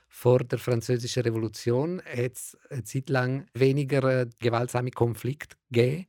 vor 0.09 0.39
der 0.39 0.59
Französischen 0.59 1.23
Revolution 1.23 2.01
hat 2.01 2.33
es 2.33 2.57
eine 2.69 2.83
Zeit 2.83 3.09
lang 3.09 3.47
weniger 3.53 4.03
äh, 4.03 4.27
gewaltsame 4.41 4.91
Konflikte 4.91 5.55
gegeben, 5.71 6.07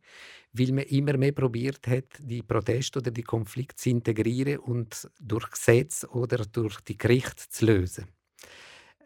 weil 0.55 0.73
man 0.73 0.85
immer 0.87 1.17
mehr 1.17 1.31
probiert 1.31 1.87
hat, 1.87 2.05
die 2.19 2.43
Proteste 2.43 2.99
oder 2.99 3.13
die 3.13 3.23
Konflikte 3.23 3.77
zu 3.77 3.91
integrieren 3.91 4.59
und 4.59 5.09
durch 5.21 5.49
Gesetz 5.53 6.05
oder 6.11 6.39
durch 6.39 6.81
die 6.81 6.99
Gerichte 6.99 7.49
zu 7.49 7.67
lösen. 7.67 8.09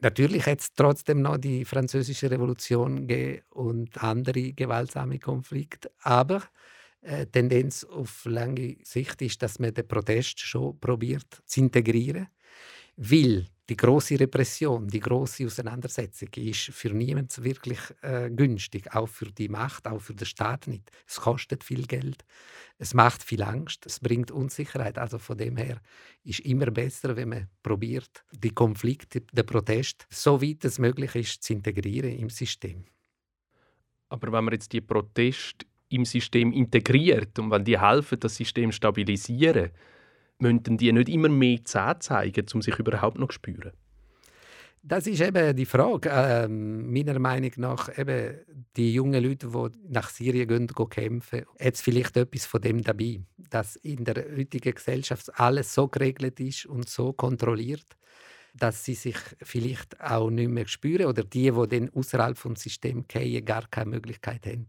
Natürlich 0.01 0.47
hat 0.47 0.61
es 0.61 0.73
trotzdem 0.73 1.21
noch 1.21 1.37
die 1.37 1.67
Französische 1.67 2.31
Revolution 2.31 3.07
gegeben 3.07 3.43
und 3.51 4.03
andere 4.03 4.55
gewaltsame 4.55 5.19
Konflikte, 5.19 5.91
aber 6.01 6.43
Tendenz 7.33 7.85
auf 7.85 8.25
lange 8.25 8.77
Sicht 8.83 9.23
ist, 9.23 9.43
dass 9.43 9.59
man 9.59 9.73
den 9.73 9.87
Protest 9.87 10.41
schon 10.41 10.79
probiert 10.81 11.43
zu 11.47 11.61
integrieren, 11.61 12.29
weil 12.97 13.47
die 13.69 13.77
große 13.77 14.19
Repression, 14.19 14.89
die 14.89 15.01
große 15.01 15.45
Auseinandersetzung 15.45 16.31
ist 16.37 16.71
für 16.73 16.89
niemanden 16.89 17.45
wirklich 17.45 17.79
äh, 18.01 18.31
günstig, 18.31 18.95
auch 18.95 19.09
für 19.09 19.27
die 19.27 19.49
Macht, 19.49 19.87
auch 19.87 20.01
für 20.01 20.15
den 20.15 20.27
Staat 20.27 20.67
nicht. 20.67 20.91
Es 21.07 21.21
kostet 21.21 21.63
viel 21.63 21.87
Geld, 21.87 22.25
es 22.79 22.95
macht 22.95 23.23
viel 23.23 23.43
Angst, 23.43 23.85
es 23.85 24.01
bringt 24.01 24.31
Unsicherheit. 24.31 24.99
Also 24.99 25.19
von 25.19 25.37
dem 25.37 25.59
her 25.59 25.83
ist 26.25 26.41
immer 26.41 26.71
besser, 26.71 27.15
wenn 27.15 27.29
man 27.29 27.49
probiert, 27.63 28.25
die 28.33 28.55
Konflikte, 28.55 29.21
den 29.21 29.47
Protest, 29.47 30.07
so 30.11 30.41
weit 30.41 30.65
es 30.65 30.79
möglich 30.79 31.15
ist, 31.15 31.43
zu 31.43 31.53
integrieren 31.53 32.19
im 32.19 32.31
System. 32.31 32.85
Aber 34.09 34.33
wenn 34.33 34.45
man 34.45 34.55
jetzt 34.55 34.73
die 34.73 34.81
Proteste 34.81 35.67
im 35.89 36.05
System 36.05 36.53
integriert 36.53 37.39
und 37.39 37.51
wenn 37.51 37.65
die 37.65 37.81
helfen, 37.81 38.21
das 38.21 38.37
System 38.37 38.73
stabilisieren, 38.73 39.71
müssen 40.39 40.77
die 40.77 40.93
nicht 40.93 41.09
immer 41.09 41.29
mehr 41.29 41.65
Zähne 41.65 41.99
zeigen, 41.99 42.47
um 42.55 42.63
sich 42.63 42.79
überhaupt 42.79 43.19
noch 43.19 43.29
zu 43.29 43.35
spüren? 43.35 43.73
Das 44.83 45.07
ist 45.07 45.21
eben 45.21 45.57
die 45.57 45.67
Frage. 45.67 46.09
Ähm, 46.13 46.93
meiner 46.93 47.19
Meinung 47.19 47.51
nach 47.57 47.99
eben 47.99 48.39
die 48.77 48.95
jungen 48.95 49.23
Leute, 49.23 49.49
die 49.49 49.93
nach 49.93 50.09
Syrien 50.09 50.47
gehen, 50.47 50.67
gehen 50.69 50.89
kämpfen, 50.89 51.43
hat 51.61 51.75
es 51.75 51.81
vielleicht 51.81 52.17
etwas 52.17 52.47
von 52.47 52.61
dem 52.61 52.83
dabei, 52.83 53.21
dass 53.51 53.77
in 53.77 54.05
der 54.05 54.25
heutigen 54.37 54.75
Gesellschaft 54.75 55.39
alles 55.39 55.75
so 55.75 55.89
geregelt 55.89 56.39
ist 56.41 56.67
und 56.67 56.89
so 56.89 57.13
kontrolliert, 57.13 57.87
dass 58.55 58.85
sie 58.85 58.95
sich 58.95 59.19
vielleicht 59.43 60.01
auch 60.01 60.31
nicht 60.31 60.51
mehr 60.51 60.69
spüren 60.69 61.07
oder 61.07 61.25
die, 61.25 61.51
die 61.51 61.69
dann 61.69 61.91
außerhalb 61.91 62.39
vom 62.39 62.57
System 62.57 63.07
gehen, 63.09 63.45
gar 63.45 63.67
keine 63.69 63.91
Möglichkeit 63.91 64.47
haben, 64.47 64.69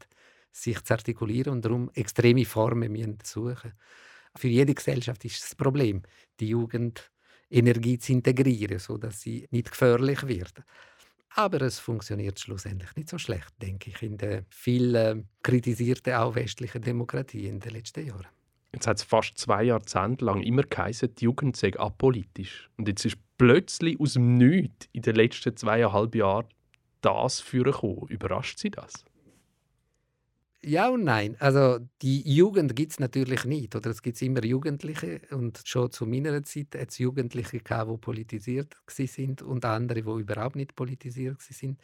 sich 0.51 0.81
zu 0.83 0.93
artikulieren 0.93 1.53
und 1.53 1.65
darum 1.65 1.89
extreme 1.93 2.45
Formen 2.45 3.17
suchen. 3.23 3.73
Für 4.35 4.47
jede 4.47 4.73
Gesellschaft 4.73 5.25
ist 5.25 5.53
ein 5.53 5.57
Problem, 5.57 6.03
die 6.39 6.49
Jugend 6.49 7.11
Energie 7.49 7.97
zu 7.97 8.13
integrieren, 8.13 8.79
sodass 8.79 9.21
sie 9.21 9.47
nicht 9.51 9.71
gefährlich 9.71 10.27
wird. 10.27 10.63
Aber 11.35 11.61
es 11.61 11.79
funktioniert 11.79 12.39
schlussendlich 12.39 12.95
nicht 12.95 13.09
so 13.09 13.17
schlecht, 13.17 13.53
denke 13.61 13.91
ich, 13.91 14.01
in 14.01 14.17
der 14.17 14.45
viel 14.49 14.95
äh, 14.95 15.23
kritisierten 15.43 16.13
auch 16.13 16.35
westlichen 16.35 16.81
Demokratie 16.81 17.47
in 17.47 17.59
den 17.59 17.73
letzten 17.73 18.05
Jahren. 18.05 18.27
Jetzt 18.71 18.87
hat 18.87 18.97
es 18.97 19.03
fast 19.03 19.37
zwei 19.37 19.63
Jahrzehnte 19.63 20.25
lang 20.25 20.43
immer 20.43 20.63
geheißen, 20.63 21.15
die 21.15 21.25
Jugend 21.25 21.55
sei 21.55 21.77
apolitisch. 21.79 22.69
Und 22.77 22.87
jetzt 22.87 23.05
ist 23.05 23.17
plötzlich 23.37 23.99
aus 23.99 24.13
dem 24.13 24.37
Nichts 24.37 24.87
in 24.91 25.01
den 25.01 25.15
letzten 25.15 25.55
zweieinhalb 25.57 26.13
Jahren 26.13 26.47
das 27.01 27.39
vorgekommen. 27.39 28.07
Überrascht 28.09 28.59
Sie 28.59 28.69
das? 28.69 29.05
Ja 30.61 30.89
und 30.89 31.05
nein. 31.05 31.37
Also 31.39 31.79
die 32.01 32.21
Jugend 32.29 32.75
gibt 32.75 32.91
es 32.91 32.99
natürlich 32.99 33.45
nicht. 33.45 33.75
Oder 33.77 33.91
es 33.91 34.01
gibt 34.01 34.21
immer 34.21 34.43
Jugendliche. 34.43 35.21
Und 35.31 35.61
schon 35.63 35.89
zu 35.91 36.05
meiner 36.05 36.43
Zeit 36.43 36.75
hat 36.77 36.89
es 36.89 36.97
Jugendliche 36.97 37.59
gehabt, 37.59 37.89
die 37.89 37.97
politisiert 37.97 38.75
sind 38.89 39.41
und 39.41 39.63
andere, 39.63 40.01
die 40.03 40.21
überhaupt 40.21 40.57
nicht 40.57 40.75
politisiert 40.75 41.41
sind. 41.41 41.79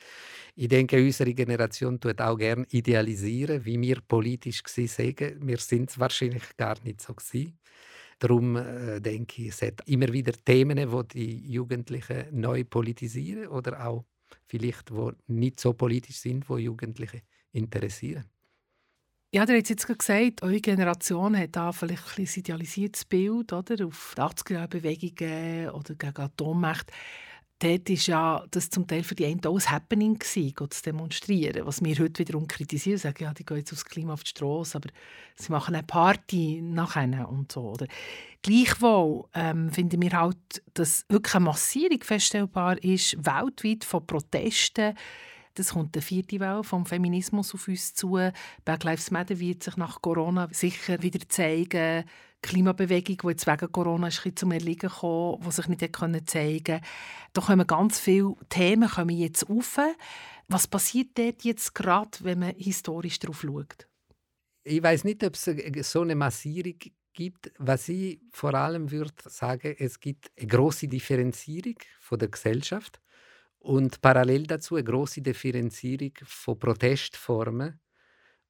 Ich 0.56 0.68
denke, 0.68 0.98
unsere 1.02 1.34
Generation 1.34 2.00
tut 2.02 2.20
auch 2.20 2.38
gerne 2.38 2.66
idealisieren, 2.70 3.64
wie 3.64 3.80
wir 3.80 4.02
politisch 4.06 4.62
waren. 4.66 5.48
Wir 5.48 5.58
sind 5.58 5.92
es 5.92 6.00
wahrscheinlich 6.00 6.58
gar 6.58 6.76
nicht 6.84 7.02
so 7.02 7.14
gewesen. 7.14 7.58
Darum 8.20 8.58
äh, 8.58 9.00
denke 9.02 9.44
ich, 9.44 9.50
es 9.50 9.62
hat 9.62 9.82
immer 9.88 10.12
wieder 10.14 10.34
Themen, 10.34 10.92
wo 10.92 11.04
die 11.04 11.50
Jugendlichen 11.52 12.26
neu 12.32 12.64
politisieren 12.66 13.48
oder 13.48 13.86
auch 13.88 14.06
vielleicht, 14.48 14.92
wo 14.92 15.14
nicht 15.28 15.60
so 15.62 15.74
politisch 15.74 16.18
sind, 16.18 16.50
wo 16.50 16.58
Jugendliche 16.58 17.22
interessieren. 17.54 18.26
Ja, 19.36 19.44
ihr 19.50 19.58
habt 19.58 19.70
jetzt 19.70 19.86
gesagt, 19.86 20.44
eure 20.44 20.62
Generation 20.62 21.38
hat 21.38 21.58
da 21.58 21.74
vielleicht 21.74 22.18
ein 22.18 22.26
idealisiertes 22.26 23.04
Bild 23.04 23.52
oder, 23.52 23.86
auf 23.86 24.14
die 24.18 24.22
80er-Bewegungen 24.22 25.72
oder 25.72 25.94
gegen 25.94 26.22
Atommächte. 26.22 26.94
dort 27.60 27.90
war 27.90 27.98
ja 27.98 28.46
das 28.50 28.70
zum 28.70 28.88
Teil 28.88 29.04
für 29.04 29.14
die 29.14 29.26
einen 29.26 29.46
auch 29.46 29.60
ein 29.60 29.72
Happening, 29.72 30.18
gewesen, 30.18 30.54
zu 30.70 30.84
demonstrieren. 30.84 31.66
Was 31.66 31.84
wir 31.84 32.00
heute 32.00 32.20
wiederum 32.20 32.48
kritisieren, 32.48 32.98
sagen, 32.98 33.26
ja, 33.26 33.34
die 33.34 33.46
gehen 33.46 33.58
jetzt 33.58 33.74
aufs 33.74 33.84
Klima 33.84 34.14
auf 34.14 34.24
die 34.24 34.30
Straße, 34.30 34.78
aber 34.78 34.88
sie 35.36 35.52
machen 35.52 35.76
eine 35.76 35.84
Party 35.84 36.62
nachher 36.62 37.28
und 37.28 37.52
so. 37.52 37.72
Oder 37.72 37.88
gleichwohl 38.42 39.26
ähm, 39.34 39.70
finden 39.70 40.02
wir 40.02 40.14
halt, 40.14 40.64
dass 40.76 41.04
wirklich 41.10 41.36
eine 41.36 41.44
Massierung 41.44 42.02
feststellbar 42.02 42.82
ist, 42.82 43.18
weltweit 43.18 43.84
von 43.84 44.08
Protesten, 44.08 44.96
das 45.56 45.74
kommt 45.74 45.96
der 45.96 46.02
vierte 46.02 46.40
Welle 46.40 46.64
vom 46.64 46.86
Feminismus 46.86 47.54
auf 47.54 47.68
uns 47.68 47.94
zu. 47.94 48.20
Black 48.64 48.84
Lives 48.84 49.10
Matter 49.12 49.40
wird 49.40 49.64
sich 49.64 49.78
nach 49.78 50.02
Corona 50.02 50.48
sicher 50.52 51.02
wieder 51.02 51.28
zeigen. 51.28 52.06
Klimabewegung, 52.42 53.18
die 53.18 53.28
jetzt 53.30 53.48
wegen 53.48 53.72
Corona 53.72 54.08
ist, 54.08 54.22
zum 54.36 54.52
Erliegen 54.52 54.90
kam, 54.90 55.40
die 55.44 55.52
sich 55.52 55.68
nicht 55.68 55.82
zeigen 56.30 56.64
konnte. 56.64 56.82
Da 57.34 57.42
kommen 57.42 57.66
ganz 57.66 58.00
viele 58.00 58.36
Themen 58.50 58.90
kommen 58.90 59.18
jetzt 59.18 59.50
auf. 59.50 59.80
Was 60.48 60.68
passiert 60.68 61.18
dort 61.18 61.44
jetzt 61.44 61.74
gerade, 61.74 62.20
wenn 62.22 62.40
man 62.40 62.56
historisch 62.56 63.18
darauf 63.18 63.42
schaut? 63.42 63.88
Ich 64.64 64.84
weiß 64.84 65.06
nicht, 65.06 65.24
ob 65.24 65.36
es 65.36 65.92
so 65.92 66.02
eine 66.02 66.16
Massierung 66.16 66.76
gibt. 67.14 67.52
Was 67.58 67.90
ich 67.90 68.20
vor 68.32 68.54
allem 68.54 68.92
würde 68.92 69.14
sagen, 69.28 69.76
es 69.80 70.00
gibt 70.00 70.32
eine 70.38 70.48
große 70.48 70.88
Differenzierung 70.88 71.76
von 72.00 72.20
der 72.20 72.28
Gesellschaft 72.28 73.00
und 73.66 74.00
parallel 74.00 74.44
dazu 74.44 74.76
eine 74.76 74.84
große 74.84 75.22
Differenzierung 75.22 76.12
von 76.24 76.60
Protestformen 76.60 77.80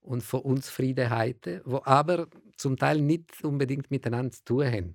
und 0.01 0.21
von 0.21 0.41
Unzufriedenheiten, 0.41 1.61
wo 1.63 1.81
aber 1.85 2.27
zum 2.57 2.75
Teil 2.75 3.01
nicht 3.01 3.43
unbedingt 3.43 3.89
miteinander 3.89 4.31
zu 4.33 4.43
tun 4.43 4.65
haben. 4.65 4.93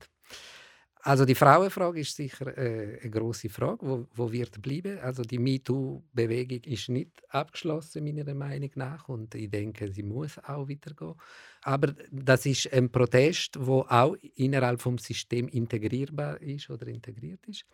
Also 1.02 1.24
die 1.24 1.34
Frauenfrage 1.34 2.00
ist 2.00 2.14
sicher 2.14 2.46
äh, 2.58 3.00
eine 3.00 3.10
große 3.10 3.48
Frage, 3.48 3.78
wo, 3.80 4.06
wo 4.12 4.30
wird 4.30 4.60
bleiben. 4.60 4.98
Also 4.98 5.22
die 5.22 5.38
MeToo-Bewegung 5.38 6.60
ist 6.64 6.90
nicht 6.90 7.22
abgeschlossen 7.30 8.04
meiner 8.04 8.34
Meinung 8.34 8.70
nach 8.74 9.08
und 9.08 9.34
ich 9.34 9.48
denke, 9.48 9.90
sie 9.90 10.02
muss 10.02 10.38
auch 10.44 10.68
weitergehen. 10.68 11.14
Aber 11.62 11.94
das 12.10 12.44
ist 12.44 12.70
ein 12.70 12.92
Protest, 12.92 13.56
wo 13.58 13.86
auch 13.88 14.16
innerhalb 14.34 14.82
vom 14.82 14.98
System 14.98 15.48
integrierbar 15.48 16.42
ist 16.42 16.68
oder 16.68 16.86
integriert 16.88 17.40
ist. 17.46 17.64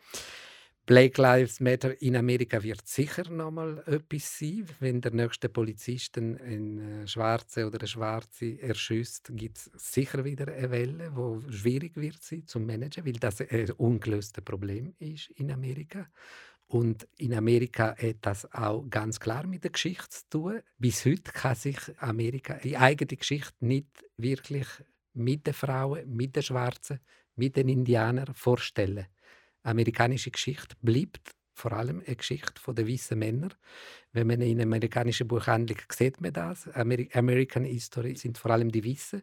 Black 0.86 1.18
Lives 1.18 1.58
Matter 1.58 2.00
in 2.00 2.14
Amerika 2.14 2.62
wird 2.62 2.86
sicher 2.86 3.28
noch 3.28 3.50
mal 3.50 3.82
etwas 3.86 4.38
sein. 4.38 4.66
Wenn 4.78 5.00
der 5.00 5.12
nächste 5.12 5.48
Polizist 5.48 6.16
einen 6.16 7.02
äh, 7.02 7.08
Schwarze 7.08 7.66
oder 7.66 7.80
eine 7.80 7.88
Schwarze 7.88 8.62
erschüsst, 8.62 9.32
gibt 9.32 9.58
es 9.58 9.64
sicher 9.74 10.24
wieder 10.24 10.46
eine 10.46 10.70
Welle, 10.70 11.10
die 11.10 11.52
schwierig 11.52 11.96
wird 11.96 12.22
sein 12.22 12.46
zu 12.46 12.60
managen, 12.60 13.04
weil 13.04 13.14
das 13.14 13.40
ein 13.40 13.68
ungelöstes 13.72 14.44
Problem 14.44 14.94
ist 15.00 15.28
in 15.30 15.50
Amerika. 15.50 16.06
Und 16.68 17.08
in 17.16 17.34
Amerika 17.34 17.96
hat 18.00 18.18
das 18.20 18.52
auch 18.52 18.88
ganz 18.88 19.18
klar 19.18 19.44
mit 19.44 19.64
der 19.64 19.72
Geschichte 19.72 20.08
zu 20.08 20.28
tun. 20.30 20.60
Bis 20.78 21.04
heute 21.04 21.32
kann 21.32 21.56
sich 21.56 21.78
Amerika 21.98 22.60
die 22.62 22.76
eigene 22.76 23.16
Geschichte 23.16 23.56
nicht 23.58 24.04
wirklich 24.18 24.68
mit 25.14 25.48
den 25.48 25.54
Frauen, 25.54 26.08
mit 26.14 26.36
den 26.36 26.44
Schwarzen, 26.44 27.00
mit 27.34 27.56
den 27.56 27.68
Indianern 27.70 28.32
vorstellen 28.34 29.06
amerikanische 29.66 30.30
Geschichte 30.30 30.76
bleibt 30.82 31.30
vor 31.52 31.72
allem 31.72 32.02
eine 32.06 32.16
Geschichte 32.16 32.74
der 32.74 32.86
weißen 32.86 33.18
Männer. 33.18 33.48
Wenn 34.12 34.26
man 34.26 34.42
in 34.42 34.60
amerikanischen 34.60 35.26
Buchhandlung 35.26 35.78
sieht 35.90 36.20
man 36.20 36.32
das. 36.32 36.68
American 36.68 37.64
History 37.64 38.14
sind 38.14 38.38
vor 38.38 38.50
allem 38.50 38.70
die 38.70 38.84
Weißen. 38.84 39.22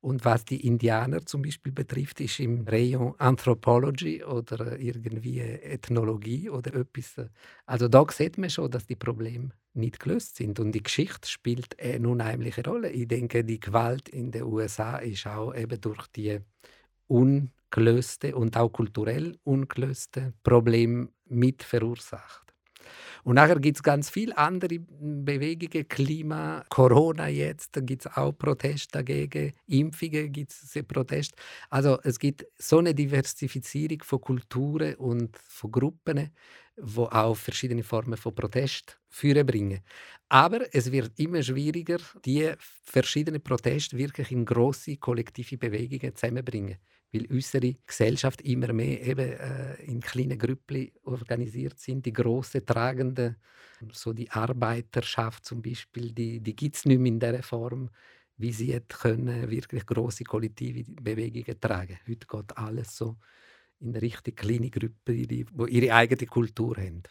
Und 0.00 0.24
was 0.24 0.44
die 0.44 0.66
Indianer 0.66 1.24
zum 1.26 1.42
Beispiel 1.42 1.72
betrifft, 1.72 2.20
ist 2.20 2.38
im 2.40 2.66
Rayon 2.66 3.14
Anthropology 3.18 4.22
oder 4.22 4.78
irgendwie 4.78 5.40
Ethnologie 5.40 6.48
oder 6.48 6.74
etwas. 6.74 7.26
Also 7.66 7.88
da 7.88 8.04
sieht 8.10 8.38
man 8.38 8.50
schon, 8.50 8.70
dass 8.70 8.86
die 8.86 8.96
Probleme 8.96 9.50
nicht 9.74 10.00
gelöst 10.00 10.36
sind. 10.36 10.60
Und 10.60 10.72
die 10.72 10.82
Geschichte 10.82 11.28
spielt 11.28 11.78
eine 11.80 12.08
unheimliche 12.08 12.64
Rolle. 12.64 12.90
Ich 12.90 13.08
denke, 13.08 13.44
die 13.44 13.60
Gewalt 13.60 14.08
in 14.08 14.30
den 14.30 14.44
USA 14.44 14.98
ist 14.98 15.26
auch 15.26 15.54
eben 15.54 15.80
durch 15.80 16.06
die 16.08 16.38
un 17.08 17.50
gelöste 17.70 18.34
und 18.36 18.56
auch 18.56 18.70
kulturell 18.70 19.36
ungelöste 19.44 20.32
Probleme 20.42 21.08
mit 21.26 21.62
verursacht. 21.62 22.54
Und 23.24 23.34
nachher 23.36 23.58
gibt 23.58 23.78
es 23.78 23.82
ganz 23.82 24.10
viele 24.10 24.36
andere 24.36 24.78
Bewegungen, 24.80 25.88
Klima, 25.88 26.64
Corona 26.68 27.28
jetzt, 27.28 27.76
da 27.76 27.80
gibt 27.80 28.06
es 28.06 28.16
auch 28.16 28.32
Proteste 28.32 28.88
dagegen, 28.98 29.52
Impfungen 29.66 30.32
gibt 30.32 30.52
es 30.52 30.78
Proteste. 30.86 31.36
Also 31.70 31.98
es 32.02 32.18
gibt 32.18 32.46
so 32.58 32.78
eine 32.78 32.94
Diversifizierung 32.94 34.02
von 34.02 34.20
Kulturen 34.20 34.94
und 34.96 35.36
von 35.38 35.72
Gruppen, 35.72 36.30
wo 36.76 37.04
auch 37.04 37.36
verschiedene 37.36 37.82
Formen 37.82 38.16
von 38.16 38.34
Protest 38.34 38.98
bringen. 39.20 39.80
Aber 40.28 40.72
es 40.74 40.92
wird 40.92 41.18
immer 41.18 41.42
schwieriger, 41.42 41.98
die 42.24 42.52
verschiedenen 42.58 43.42
Proteste 43.42 43.96
wirklich 43.96 44.30
in 44.30 44.44
große 44.44 44.96
kollektive 44.98 45.56
Bewegungen 45.58 46.14
zusammenzubringen 46.14 46.76
weil 47.16 47.26
unsere 47.30 47.74
Gesellschaft 47.86 48.42
immer 48.42 48.72
mehr 48.72 49.02
eben 49.02 49.32
äh, 49.32 49.74
in 49.84 50.00
kleinen 50.00 50.38
Gruppen 50.38 50.90
organisiert 51.04 51.78
sind. 51.78 52.04
Die 52.06 52.12
große 52.12 52.64
tragende, 52.64 53.36
so 53.92 54.12
die 54.12 54.30
Arbeiterschaft 54.30 55.44
zum 55.44 55.62
Beispiel, 55.62 56.12
die, 56.12 56.40
die 56.40 56.56
gibt 56.56 56.76
es 56.76 56.84
nicht 56.84 56.98
mehr 56.98 57.12
in 57.12 57.20
der 57.20 57.42
Form, 57.42 57.90
wie 58.36 58.52
sie 58.52 58.68
jetzt 58.68 58.98
können 59.00 59.50
wirklich 59.50 59.86
große 59.86 60.24
kollektive 60.24 60.84
Bewegungen 61.02 61.60
tragen. 61.60 61.98
Heute 62.06 62.26
geht 62.26 62.56
alles 62.58 62.96
so 62.96 63.16
in 63.80 63.96
Richtung 63.96 64.34
kleine 64.34 64.70
Gruppen, 64.70 65.16
die, 65.16 65.26
die 65.26 65.46
ihre 65.68 65.94
eigene 65.94 66.26
Kultur 66.26 66.76
haben. 66.76 67.02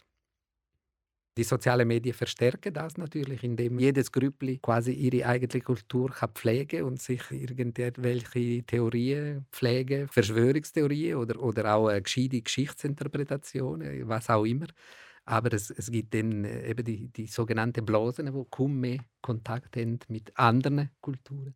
Die 1.36 1.44
sozialen 1.44 1.86
Medien 1.86 2.14
verstärken 2.14 2.72
das 2.72 2.96
natürlich, 2.96 3.44
indem 3.44 3.78
jedes 3.78 4.10
Grüppli 4.10 4.58
quasi 4.58 4.92
ihre 4.92 5.26
eigene 5.26 5.60
Kultur 5.60 6.10
kann 6.10 6.30
pflegen 6.30 6.84
und 6.84 7.00
sich 7.00 7.30
irgendwelche 7.30 8.62
Theorien 8.62 9.44
pflegen, 9.52 10.08
Verschwörungstheorien 10.08 11.16
oder, 11.16 11.38
oder 11.42 11.74
auch 11.74 11.88
eine 11.88 12.00
gescheite 12.00 12.40
Geschichtsinterpretation, 12.40 14.08
was 14.08 14.30
auch 14.30 14.44
immer. 14.44 14.66
Aber 15.26 15.52
es, 15.52 15.70
es 15.70 15.90
gibt 15.90 16.14
dann 16.14 16.44
äh, 16.44 16.70
eben 16.70 16.84
die, 16.84 17.08
die 17.08 17.26
sogenannten 17.26 17.84
Blasen, 17.84 18.26
die 18.26 18.46
kaum 18.48 18.80
mehr 18.80 19.00
Kontakt 19.20 19.76
haben 19.76 19.98
mit 20.08 20.32
anderen 20.38 20.90
Kulturen. 21.00 21.54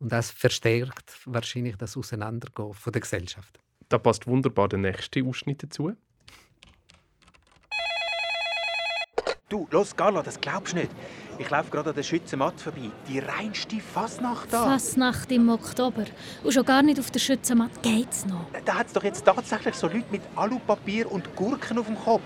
Und 0.00 0.12
das 0.12 0.30
verstärkt 0.30 1.18
wahrscheinlich 1.24 1.76
das 1.76 1.96
Auseinandergehen 1.96 2.74
von 2.74 2.92
der 2.92 3.00
Gesellschaft. 3.00 3.58
Da 3.88 3.98
passt 3.98 4.26
wunderbar 4.26 4.68
der 4.68 4.80
nächste 4.80 5.24
Ausschnitt 5.24 5.62
dazu. 5.62 5.94
Du, 9.48 9.66
los, 9.70 9.96
Gala, 9.96 10.22
das 10.22 10.38
glaubst 10.38 10.74
du 10.74 10.76
nicht. 10.76 10.90
Ich 11.38 11.48
laufe 11.48 11.70
gerade 11.70 11.88
an 11.88 11.96
der 11.96 12.02
Schützenmatt 12.02 12.60
vorbei. 12.60 12.90
Die 13.08 13.18
reinste 13.18 13.80
Fasnacht 13.80 14.52
da. 14.52 14.64
Fasnacht 14.64 15.32
im 15.32 15.48
Oktober. 15.48 16.04
Und 16.44 16.52
schon 16.52 16.66
gar 16.66 16.82
nicht 16.82 17.00
auf 17.00 17.10
der 17.10 17.18
Schützenmatt 17.18 17.82
geht's 17.82 18.26
noch. 18.26 18.44
Da 18.66 18.74
hat 18.74 18.88
es 18.88 18.92
doch 18.92 19.02
jetzt 19.02 19.24
tatsächlich 19.24 19.74
so 19.74 19.86
Leute 19.86 20.04
mit 20.10 20.20
Alupapier 20.36 21.10
und 21.10 21.34
Gurken 21.34 21.78
auf 21.78 21.86
dem 21.86 21.96
Kopf. 21.96 22.20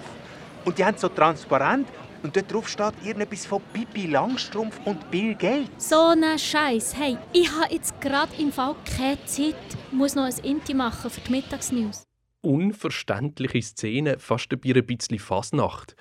Und 0.65 0.77
die 0.77 0.85
haben 0.85 0.99
so 0.99 1.09
transparent 1.09 1.87
und 2.25 2.35
dort 2.35 2.53
drauf 2.53 2.69
steht 2.69 2.95
irgendetwas 3.05 3.47
von 3.47 3.63
Pippi 3.73 4.09
Langstrumpf 4.09 4.81
und 4.85 5.09
Bill 5.13 5.37
Gates. 5.37 5.91
So 5.91 6.09
ein 6.09 6.37
Scheiß. 6.37 6.97
Hey, 6.97 7.19
ich 7.33 7.49
habe 7.53 7.73
jetzt 7.73 8.01
gerade 8.01 8.33
im 8.37 8.51
Fall 8.51 8.75
keine 8.97 9.25
Zeit. 9.27 9.55
Ich 9.93 9.93
muss 9.93 10.17
noch 10.17 10.25
ein 10.25 10.35
Inti 10.43 10.75
machen 10.75 11.09
für 11.09 11.21
die 11.21 11.31
Mittagsnews. 11.31 12.03
Unverständliche 12.41 13.63
Szene, 13.63 14.19
fast 14.19 14.53
ein 14.53 14.59
bisschen 14.59 15.21
Fasnacht 15.21 15.95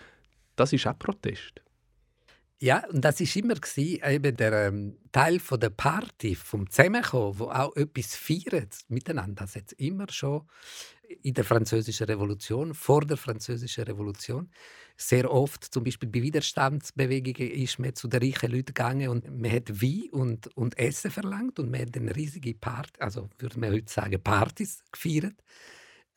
das 0.55 0.73
ist 0.73 0.87
auch 0.87 0.97
Protest. 0.97 1.61
Ja, 2.63 2.85
und 2.89 3.03
das 3.03 3.19
ist 3.19 3.35
immer 3.37 3.55
eben 3.81 4.37
der 4.37 4.67
ähm, 4.67 4.97
Teil 5.11 5.39
von 5.39 5.59
der 5.59 5.71
Party, 5.71 6.35
vom 6.35 6.69
Zusammenkommen, 6.69 7.39
wo 7.39 7.45
auch 7.45 7.75
etwas 7.75 8.15
feiert 8.15 8.77
miteinander. 8.87 9.45
Das 9.45 9.55
hat 9.55 9.71
immer 9.73 10.05
schon 10.11 10.43
in 11.23 11.33
der 11.33 11.43
Französischen 11.43 12.05
Revolution, 12.05 12.75
vor 12.75 13.01
der 13.01 13.17
Französischen 13.17 13.85
Revolution, 13.85 14.51
sehr 14.95 15.31
oft, 15.31 15.73
zum 15.73 15.83
Beispiel 15.83 16.07
bei 16.07 16.21
Widerstandsbewegungen, 16.21 17.49
ist 17.49 17.79
man 17.79 17.95
zu 17.95 18.07
den 18.07 18.21
reichen 18.21 18.51
Leuten 18.51 18.75
gegangen 18.75 19.09
und 19.09 19.41
man 19.41 19.51
hat 19.51 19.81
Wein 19.81 20.09
und, 20.11 20.55
und 20.55 20.77
Essen 20.77 21.09
verlangt 21.09 21.59
und 21.59 21.71
man 21.71 21.81
hat 21.81 21.97
eine 21.97 22.15
riesige 22.15 22.53
Party, 22.53 22.99
also 22.99 23.27
würde 23.39 23.59
man 23.59 23.71
heute 23.71 23.91
sagen 23.91 24.21
Partys 24.21 24.83
gefeiert. 24.91 25.35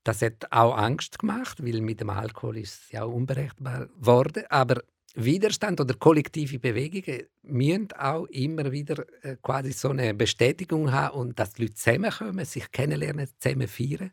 Das 0.04 0.20
hat 0.20 0.52
auch 0.52 0.76
Angst 0.76 1.18
gemacht, 1.18 1.64
weil 1.64 1.80
mit 1.80 2.00
dem 2.00 2.10
Alkohol 2.10 2.58
ist 2.58 2.84
es 2.84 2.92
ja 2.92 3.04
auch 3.04 3.12
unberechenbar 3.12 3.86
geworden. 3.86 4.44
Aber 4.50 4.82
Widerstand 5.14 5.80
oder 5.80 5.94
kollektive 5.94 6.58
Bewegungen 6.58 7.22
müssen 7.42 7.92
auch 7.92 8.26
immer 8.26 8.70
wieder 8.70 9.06
äh, 9.22 9.36
quasi 9.40 9.72
so 9.72 9.90
eine 9.90 10.12
Bestätigung 10.12 10.92
haben 10.92 11.16
und 11.18 11.38
dass 11.38 11.54
die 11.54 11.62
Leute 11.62 11.74
zusammenkommen, 11.74 12.44
sich 12.44 12.70
kennenlernen, 12.70 13.28
zusammen 13.38 13.68
feiern. 13.68 14.10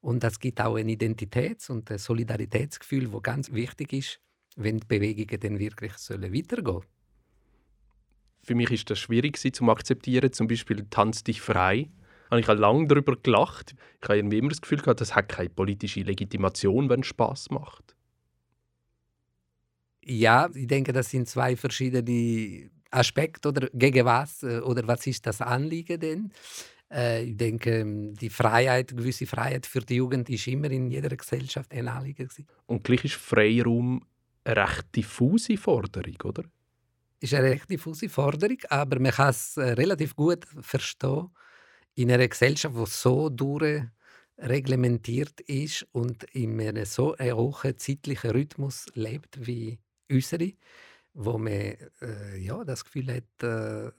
Und 0.00 0.22
das 0.22 0.38
gibt 0.38 0.60
auch 0.60 0.76
ein 0.76 0.88
Identitäts- 0.88 1.70
und 1.70 1.90
ein 1.90 1.98
Solidaritätsgefühl, 1.98 3.08
das 3.08 3.22
ganz 3.22 3.52
wichtig 3.52 3.92
ist, 3.92 4.20
wenn 4.56 4.78
die 4.78 4.86
Bewegungen 4.86 5.40
dann 5.40 5.58
wirklich 5.58 5.92
weitergehen 5.92 6.64
sollen. 6.64 6.84
Für 8.44 8.54
mich 8.54 8.70
ist 8.70 8.90
das 8.90 8.98
schwierig 8.98 9.38
zu 9.38 9.70
akzeptieren, 9.70 10.32
zum 10.32 10.48
Beispiel 10.48 10.86
«Tanz 10.90 11.24
dich 11.24 11.40
frei», 11.40 11.88
habe 12.32 12.40
ich 12.40 12.46
lange 12.46 12.86
darüber 12.86 13.16
gelacht. 13.16 13.74
Ich 14.00 14.08
habe 14.08 14.16
irgendwie 14.16 14.38
immer 14.38 14.48
das 14.48 14.60
Gefühl 14.60 14.78
gehabt, 14.78 15.00
das 15.00 15.14
hat 15.14 15.28
keine 15.28 15.50
politische 15.50 16.00
Legitimation, 16.00 16.88
wenn 16.88 17.00
es 17.00 17.06
Spass 17.06 17.50
macht. 17.50 17.94
Ja, 20.04 20.48
ich 20.54 20.66
denke, 20.66 20.92
das 20.92 21.10
sind 21.10 21.28
zwei 21.28 21.56
verschiedene 21.56 22.70
Aspekte. 22.90 23.48
Oder 23.48 23.68
gegen 23.72 24.04
was 24.04 24.42
äh, 24.42 24.60
oder 24.60 24.86
was 24.88 25.06
ist 25.06 25.26
das 25.26 25.40
Anliegen 25.40 26.00
denn? 26.00 26.32
Äh, 26.90 27.24
ich 27.24 27.36
denke, 27.36 27.80
ähm, 27.80 28.14
die 28.14 28.30
Freiheit, 28.30 28.96
gewisse 28.96 29.26
Freiheit 29.26 29.66
für 29.66 29.80
die 29.80 29.96
Jugend 29.96 30.28
ist 30.30 30.46
immer 30.46 30.70
in 30.70 30.90
jeder 30.90 31.14
Gesellschaft 31.14 31.72
ein 31.72 31.86
Anliegen. 31.86 32.28
Gewesen. 32.28 32.46
Und 32.66 32.82
gleich 32.82 33.04
ist 33.04 33.14
Freiraum 33.14 34.04
eine 34.44 34.56
recht 34.56 34.86
diffuse 34.96 35.56
Forderung, 35.56 36.16
oder? 36.24 36.44
Ist 37.20 37.34
eine 37.34 37.50
recht 37.50 37.70
diffuse 37.70 38.08
Forderung, 38.08 38.58
aber 38.70 38.98
man 38.98 39.12
kann 39.12 39.30
es 39.30 39.56
äh, 39.58 39.72
relativ 39.72 40.16
gut 40.16 40.44
verstehen 40.60 41.28
in 41.94 42.10
einer 42.10 42.28
Gesellschaft, 42.28 42.74
die 42.76 42.86
so 42.86 43.28
durchreglementiert 43.28 45.40
ist 45.42 45.86
und 45.92 46.24
in 46.32 46.60
einem 46.60 46.84
so 46.84 47.16
hohen 47.18 47.78
zeitlichen 47.78 48.30
Rhythmus 48.30 48.86
lebt 48.94 49.46
wie 49.46 49.78
unsere, 50.10 50.52
wo 51.14 51.38
man 51.38 51.52
äh, 51.52 52.36
ja, 52.38 52.64
das 52.64 52.84
Gefühl 52.84 53.14
hat, 53.14 53.42
äh, 53.42 53.90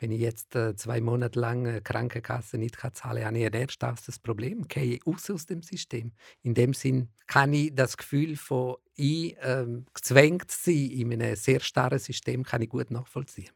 wenn 0.00 0.12
ich 0.12 0.20
jetzt 0.20 0.56
äh, 0.56 0.74
zwei 0.76 1.02
Monate 1.02 1.38
lang 1.38 1.82
Krankenkasse 1.84 2.56
nicht 2.56 2.78
kann 2.78 2.94
zahlen 2.94 3.22
kann, 3.22 3.34
habe 3.34 3.38
ich 3.38 3.46
ein 3.46 3.52
ernsthaftes 3.52 4.18
Problem, 4.18 4.66
gehe 4.66 4.94
ich 4.94 5.06
raus 5.06 5.30
aus 5.30 5.44
dem 5.44 5.62
System. 5.62 6.12
In 6.42 6.54
dem 6.54 6.72
Sinn 6.72 7.10
kann 7.26 7.52
ich 7.52 7.74
das 7.74 7.98
Gefühl 7.98 8.36
von 8.36 8.76
ich 8.94 9.36
ähm, 9.42 9.84
gezwängt 9.92 10.50
sein 10.50 10.74
in 10.74 11.12
einem 11.12 11.36
sehr 11.36 11.60
starren 11.60 11.98
System 11.98 12.44
kann 12.44 12.62
ich 12.62 12.70
gut 12.70 12.90
nachvollziehen. 12.90 13.50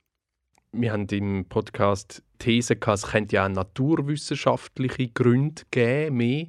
Wir 0.76 0.92
haben 0.92 1.06
im 1.06 1.44
Podcast 1.44 2.24
These 2.40 2.74
gehabt, 2.74 2.98
es 2.98 3.06
könnte 3.12 3.36
ja 3.36 3.46
auch 3.46 3.48
naturwissenschaftliche 3.48 5.06
Gründe 5.06 5.62
geben, 5.70 6.16
mehr 6.16 6.46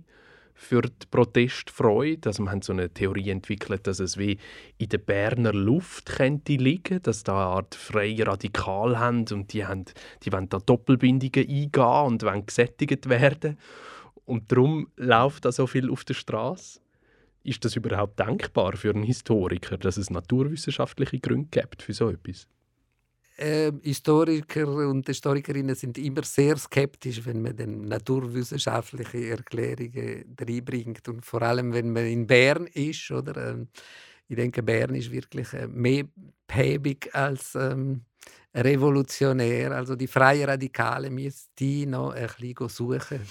für 0.55 0.81
die 0.81 1.05
Protestfreude. 1.11 2.29
Also 2.29 2.41
wir 2.41 2.49
haben 2.49 2.63
so 2.63 2.73
eine 2.73 2.89
Theorie 2.89 3.29
entwickelt, 3.29 3.85
dass 3.85 3.99
es 3.99 4.17
wie 4.17 4.39
in 4.79 4.89
der 4.89 4.97
Berner 4.97 5.53
Luft 5.53 6.07
könnte 6.07 6.53
liegen, 6.53 7.03
dass 7.03 7.23
da 7.23 7.33
eine 7.33 7.55
Art 7.55 7.75
freie 7.75 8.25
Radikal 8.25 8.97
haben 8.97 9.25
und 9.31 9.53
die, 9.53 9.63
haben, 9.63 9.85
die 10.23 10.33
wollen 10.33 10.49
da 10.49 10.57
Doppelbindungen 10.57 11.47
eingehen 11.47 12.05
und 12.07 12.23
wollen 12.23 12.47
gesättigt 12.47 13.07
werden. 13.07 13.59
Und 14.25 14.51
darum 14.51 14.87
läuft 14.95 15.45
da 15.45 15.51
so 15.51 15.67
viel 15.67 15.91
auf 15.91 16.03
der 16.03 16.15
Straße. 16.15 16.79
Ist 17.43 17.63
das 17.63 17.75
überhaupt 17.75 18.19
denkbar 18.19 18.75
für 18.75 18.89
einen 18.89 19.03
Historiker, 19.03 19.77
dass 19.77 19.97
es 19.97 20.09
naturwissenschaftliche 20.09 21.19
Gründe 21.19 21.49
gibt 21.51 21.83
für 21.83 21.93
so 21.93 22.09
etwas? 22.09 22.47
Äh, 23.37 23.71
Historiker 23.83 24.67
und 24.67 25.05
Historikerinnen 25.07 25.75
sind 25.75 25.97
immer 25.97 26.23
sehr 26.23 26.57
skeptisch, 26.57 27.25
wenn 27.25 27.41
man 27.41 27.55
dann 27.55 27.81
naturwissenschaftliche 27.81 29.29
Erklärungen 29.29 30.35
reinbringt. 30.39 31.07
Und 31.07 31.25
vor 31.25 31.41
allem, 31.41 31.73
wenn 31.73 31.91
man 31.91 32.05
in 32.05 32.27
Bern 32.27 32.67
ist, 32.67 33.11
oder? 33.11 33.51
Ähm, 33.51 33.67
ich 34.27 34.35
denke, 34.35 34.63
Bern 34.63 34.95
ist 34.95 35.11
wirklich 35.11 35.53
äh, 35.53 35.67
mehr 35.67 36.05
päbig 36.47 37.13
als 37.13 37.55
ähm, 37.55 38.05
revolutionär. 38.55 39.71
Also 39.73 39.95
die 39.95 40.07
freien 40.07 40.49
Radikale 40.49 41.09
müssen 41.09 41.49
die 41.59 41.85
noch 41.85 42.11
ein 42.11 42.27
bisschen 42.39 42.69
suchen. 42.69 43.21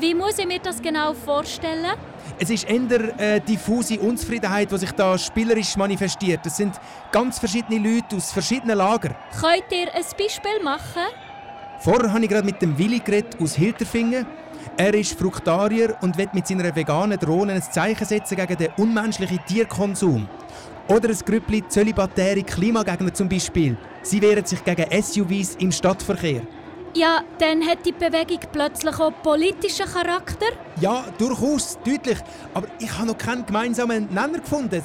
Wie 0.00 0.14
muss 0.14 0.38
ich 0.38 0.46
mir 0.46 0.60
das 0.60 0.80
genau 0.80 1.12
vorstellen? 1.12 1.92
Es 2.38 2.50
ist 2.50 2.68
eher 2.68 2.80
eine 3.18 3.40
diffuse 3.40 3.98
Unzufriedenheit, 3.98 4.70
die 4.70 4.78
sich 4.78 4.92
da 4.92 5.18
spielerisch 5.18 5.76
manifestiert. 5.76 6.40
Es 6.46 6.56
sind 6.56 6.74
ganz 7.10 7.38
verschiedene 7.38 7.78
Leute 7.78 8.16
aus 8.16 8.32
verschiedenen 8.32 8.78
Lagern. 8.78 9.14
Könnt 9.40 9.64
ihr 9.70 9.92
ein 9.94 10.02
Beispiel 10.02 10.62
machen? 10.62 11.02
Vorher 11.80 12.12
habe 12.12 12.22
ich 12.22 12.30
gerade 12.30 12.46
mit 12.46 12.60
dem 12.62 12.76
Willi 12.78 13.00
geredet 13.00 13.36
aus 13.40 13.54
Hilterfingen. 13.54 14.26
Er 14.76 14.94
ist 14.94 15.18
Fruktarier 15.18 15.96
und 16.00 16.16
will 16.16 16.28
mit 16.32 16.46
seiner 16.46 16.74
veganen 16.74 17.18
Drohne 17.18 17.54
ein 17.54 17.62
Zeichen 17.62 18.04
setzen 18.04 18.36
gegen 18.36 18.56
den 18.56 18.72
unmenschlichen 18.76 19.40
Tierkonsum. 19.46 20.28
Oder 20.88 21.10
ein 21.10 21.18
Grüppli 21.18 21.66
zölibatäre 21.68 22.42
Klimagegner 22.42 23.12
zum 23.12 23.28
Beispiel. 23.28 23.76
Sie 24.02 24.22
wehren 24.22 24.44
sich 24.44 24.64
gegen 24.64 25.02
SUVs 25.02 25.56
im 25.56 25.70
Stadtverkehr. 25.70 26.42
Ja, 26.94 27.22
dann 27.38 27.64
hat 27.66 27.84
die 27.84 27.92
Bewegung 27.92 28.40
plötzlich 28.52 28.98
auch 28.98 29.12
politischen 29.22 29.86
Charakter. 29.86 30.46
Ja, 30.80 31.04
durchaus, 31.18 31.78
deutlich. 31.84 32.18
Aber 32.54 32.66
ich 32.80 32.90
habe 32.96 33.08
noch 33.08 33.18
keinen 33.18 33.44
gemeinsamen 33.46 34.06
Nenner 34.12 34.38
gefunden. 34.40 34.82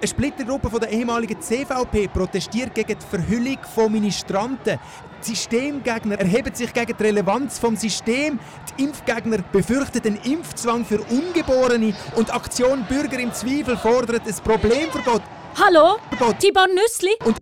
Eine 0.00 0.06
Splittergruppe 0.06 0.70
von 0.70 0.78
der 0.80 0.90
ehemaligen 0.90 1.40
CVP 1.40 2.08
protestiert 2.08 2.74
gegen 2.74 2.96
die 2.98 3.06
Verhüllung 3.06 3.58
von 3.74 3.90
Ministranten. 3.90 4.78
Die 5.20 5.30
Systemgegner 5.34 6.20
erheben 6.20 6.54
sich 6.54 6.72
gegen 6.72 6.96
die 6.96 7.02
Relevanz 7.02 7.58
vom 7.58 7.74
System. 7.74 8.38
Die 8.78 8.84
Impfgegner 8.84 9.38
befürchten 9.50 10.00
den 10.02 10.16
Impfzwang 10.16 10.84
für 10.84 11.00
Ungeborene. 11.00 11.92
Und 12.14 12.32
Aktion 12.32 12.84
Bürger 12.88 13.18
im 13.18 13.32
Zweifel 13.32 13.76
fordert 13.76 14.28
ein 14.28 14.34
Problemverbot. 14.44 15.22
Hallo, 15.58 15.96
Verbot. 16.10 16.38
Tibor 16.38 16.68
Nüssli. 16.68 17.16
Und- 17.24 17.38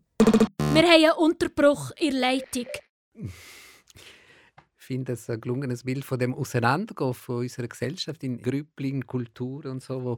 Wir 0.73 0.83
haben 0.85 0.93
einen 1.05 1.13
Unterbruch 1.19 1.91
in 1.99 2.13
der 2.13 2.21
Leitung. 2.21 2.67
Finde 4.87 5.15
es 5.15 5.29
ein 5.29 5.41
gelungenes 5.41 5.83
Bild 5.83 6.05
von 6.05 6.17
dem 6.17 6.33
Auseinandergehen 6.33 7.13
von 7.13 7.39
unserer 7.39 7.67
Gesellschaft 7.67 8.23
in 8.23 8.41
Grüppling, 8.41 9.05
Kultur 9.05 9.65
und 9.65 9.83
so, 9.83 10.05
wo 10.05 10.17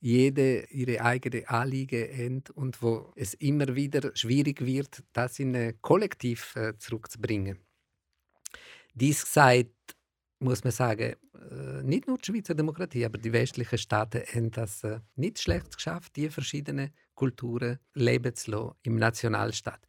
jede 0.00 0.66
ihre 0.66 1.00
eigene 1.00 1.48
Anliegen 1.48 2.36
hat 2.36 2.50
und 2.50 2.82
wo 2.82 3.10
es 3.16 3.32
immer 3.32 3.74
wieder 3.74 4.14
schwierig 4.14 4.66
wird, 4.66 5.02
das 5.14 5.38
in 5.38 5.56
ein 5.56 5.80
Kollektiv 5.80 6.54
äh, 6.56 6.76
zurückzubringen. 6.76 7.58
Dies 8.92 9.24
gesagt, 9.24 9.96
muss 10.40 10.62
man 10.62 10.72
sagen, 10.72 11.14
äh, 11.50 11.82
nicht 11.82 12.06
nur 12.06 12.18
die 12.18 12.26
Schweizer 12.26 12.54
Demokratie, 12.54 13.06
aber 13.06 13.16
die 13.16 13.32
westlichen 13.32 13.78
Staaten 13.78 14.20
haben 14.34 14.50
das 14.50 14.84
äh, 14.84 15.00
nicht 15.16 15.40
schlecht 15.40 15.74
geschafft, 15.74 16.16
die 16.16 16.28
verschiedenen 16.28 16.90
Kulturen 17.14 17.78
leben 17.94 18.34
zu 18.34 18.50
lassen 18.50 18.74
im 18.82 18.96
Nationalstaat. 18.96 19.80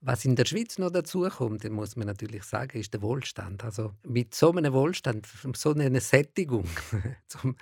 Was 0.00 0.24
in 0.24 0.36
der 0.36 0.44
Schweiz 0.44 0.78
noch 0.78 0.90
dazu 0.90 1.28
kommt, 1.28 1.68
muss 1.70 1.96
man 1.96 2.06
natürlich 2.06 2.42
sagen, 2.44 2.78
ist 2.78 2.92
der 2.94 3.02
Wohlstand. 3.02 3.64
Also 3.64 3.94
mit 4.06 4.34
so 4.34 4.52
einem 4.52 4.72
Wohlstand, 4.72 5.26
so 5.54 5.72
einer 5.72 6.00
Sättigung, 6.00 6.68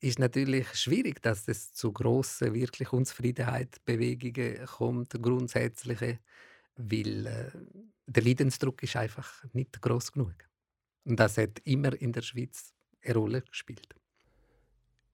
ist 0.00 0.18
natürlich 0.18 0.74
schwierig, 0.74 1.22
dass 1.22 1.48
es 1.48 1.72
zu 1.72 1.92
grossen 1.92 2.54
wirklich 2.54 2.92
Unzufriedenheitsbewegungen 2.92 4.66
kommt, 4.66 5.10
grundsätzliche, 5.22 6.18
weil 6.76 7.26
äh, 7.26 7.50
der 8.06 8.22
Leidensdruck 8.22 8.82
ist 8.82 8.96
einfach 8.96 9.44
nicht 9.52 9.80
groß 9.80 10.12
genug. 10.12 10.34
Und 11.04 11.20
das 11.20 11.38
hat 11.38 11.60
immer 11.64 12.00
in 12.00 12.12
der 12.12 12.22
Schweiz 12.22 12.74
eine 13.02 13.14
Rolle 13.14 13.42
gespielt. 13.42 13.94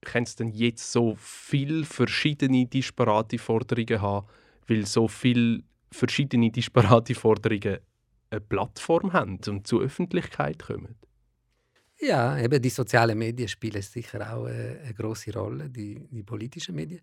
Kann 0.03 0.23
es 0.23 0.37
denn 0.37 0.49
jetzt 0.51 0.93
so 0.93 1.15
viele 1.19 1.85
verschiedene 1.85 2.67
disparate 2.67 3.39
Forderungen 3.39 4.01
haben, 4.01 4.27
weil 4.67 4.87
so 4.87 5.09
viele 5.09 5.63
verschiedene 5.93 6.51
disparate 6.51 7.15
Forderungen 7.15 7.79
eine 8.31 8.41
Plattform 8.41 9.13
haben 9.13 9.39
und 9.47 9.67
zur 9.67 9.83
Öffentlichkeit 9.83 10.63
kommen? 10.63 10.97
Ja, 11.99 12.39
eben 12.39 12.63
die 12.63 12.71
sozialen 12.71 13.19
Medien 13.19 13.49
spielen 13.49 13.83
sicher 13.83 14.35
auch 14.35 14.47
äh, 14.47 14.79
eine 14.83 14.95
große 14.95 15.35
Rolle, 15.35 15.69
die, 15.69 16.09
die 16.11 16.23
politischen 16.23 16.75
Medien. 16.75 17.03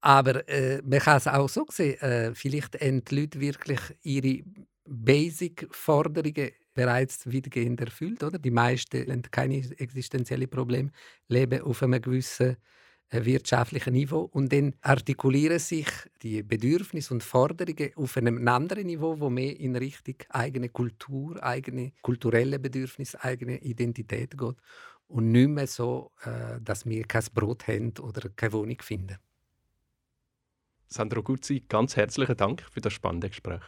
Aber 0.00 0.48
äh, 0.48 0.82
man 0.82 0.98
kann 1.00 1.18
es 1.18 1.28
auch 1.28 1.48
so 1.48 1.66
sehen, 1.70 2.00
äh, 2.00 2.34
vielleicht 2.34 2.80
haben 2.80 3.04
die 3.04 3.20
Leute 3.20 3.40
wirklich 3.40 3.80
ihre 4.02 4.42
Basic-Forderungen 4.84 6.50
bereits 6.76 7.26
weitgehend 7.26 7.80
erfüllt. 7.80 8.22
Oder? 8.22 8.38
Die 8.38 8.52
meisten 8.52 9.10
haben 9.10 9.22
keine 9.22 9.56
existenziellen 9.56 10.48
Probleme, 10.48 10.90
leben 11.28 11.62
auf 11.62 11.82
einem 11.82 12.00
gewissen 12.00 12.56
äh, 13.08 13.24
wirtschaftlichen 13.24 13.94
Niveau 13.94 14.22
und 14.32 14.52
dann 14.52 14.74
artikulieren 14.82 15.58
sich 15.58 15.88
die 16.22 16.42
Bedürfnisse 16.42 17.14
und 17.14 17.22
Forderungen 17.22 17.90
auf 17.96 18.16
einem 18.16 18.46
anderen 18.46 18.86
Niveau, 18.86 19.18
wo 19.18 19.30
mehr 19.30 19.58
in 19.58 19.76
Richtung 19.76 20.16
eigene 20.28 20.68
Kultur, 20.68 21.42
eigene 21.42 21.92
kulturelle 22.02 22.58
Bedürfnisse, 22.58 23.22
eigene 23.22 23.58
Identität 23.58 24.36
geht 24.36 24.56
und 25.08 25.32
nicht 25.32 25.48
mehr 25.48 25.66
so, 25.66 26.12
äh, 26.24 26.60
dass 26.60 26.84
wir 26.84 27.04
kein 27.04 27.24
Brot 27.32 27.68
haben 27.68 27.92
oder 28.00 28.28
keine 28.28 28.52
Wohnung 28.52 28.80
finden. 28.82 29.16
Sandro 30.88 31.22
Guzzi, 31.22 31.64
ganz 31.68 31.96
herzlichen 31.96 32.36
Dank 32.36 32.62
für 32.70 32.80
das 32.80 32.92
spannende 32.92 33.28
Gespräch. 33.28 33.62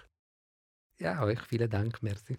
Ja, 1.00 1.22
euch 1.22 1.40
vielen 1.42 1.70
Dank, 1.70 2.02
merci. 2.02 2.38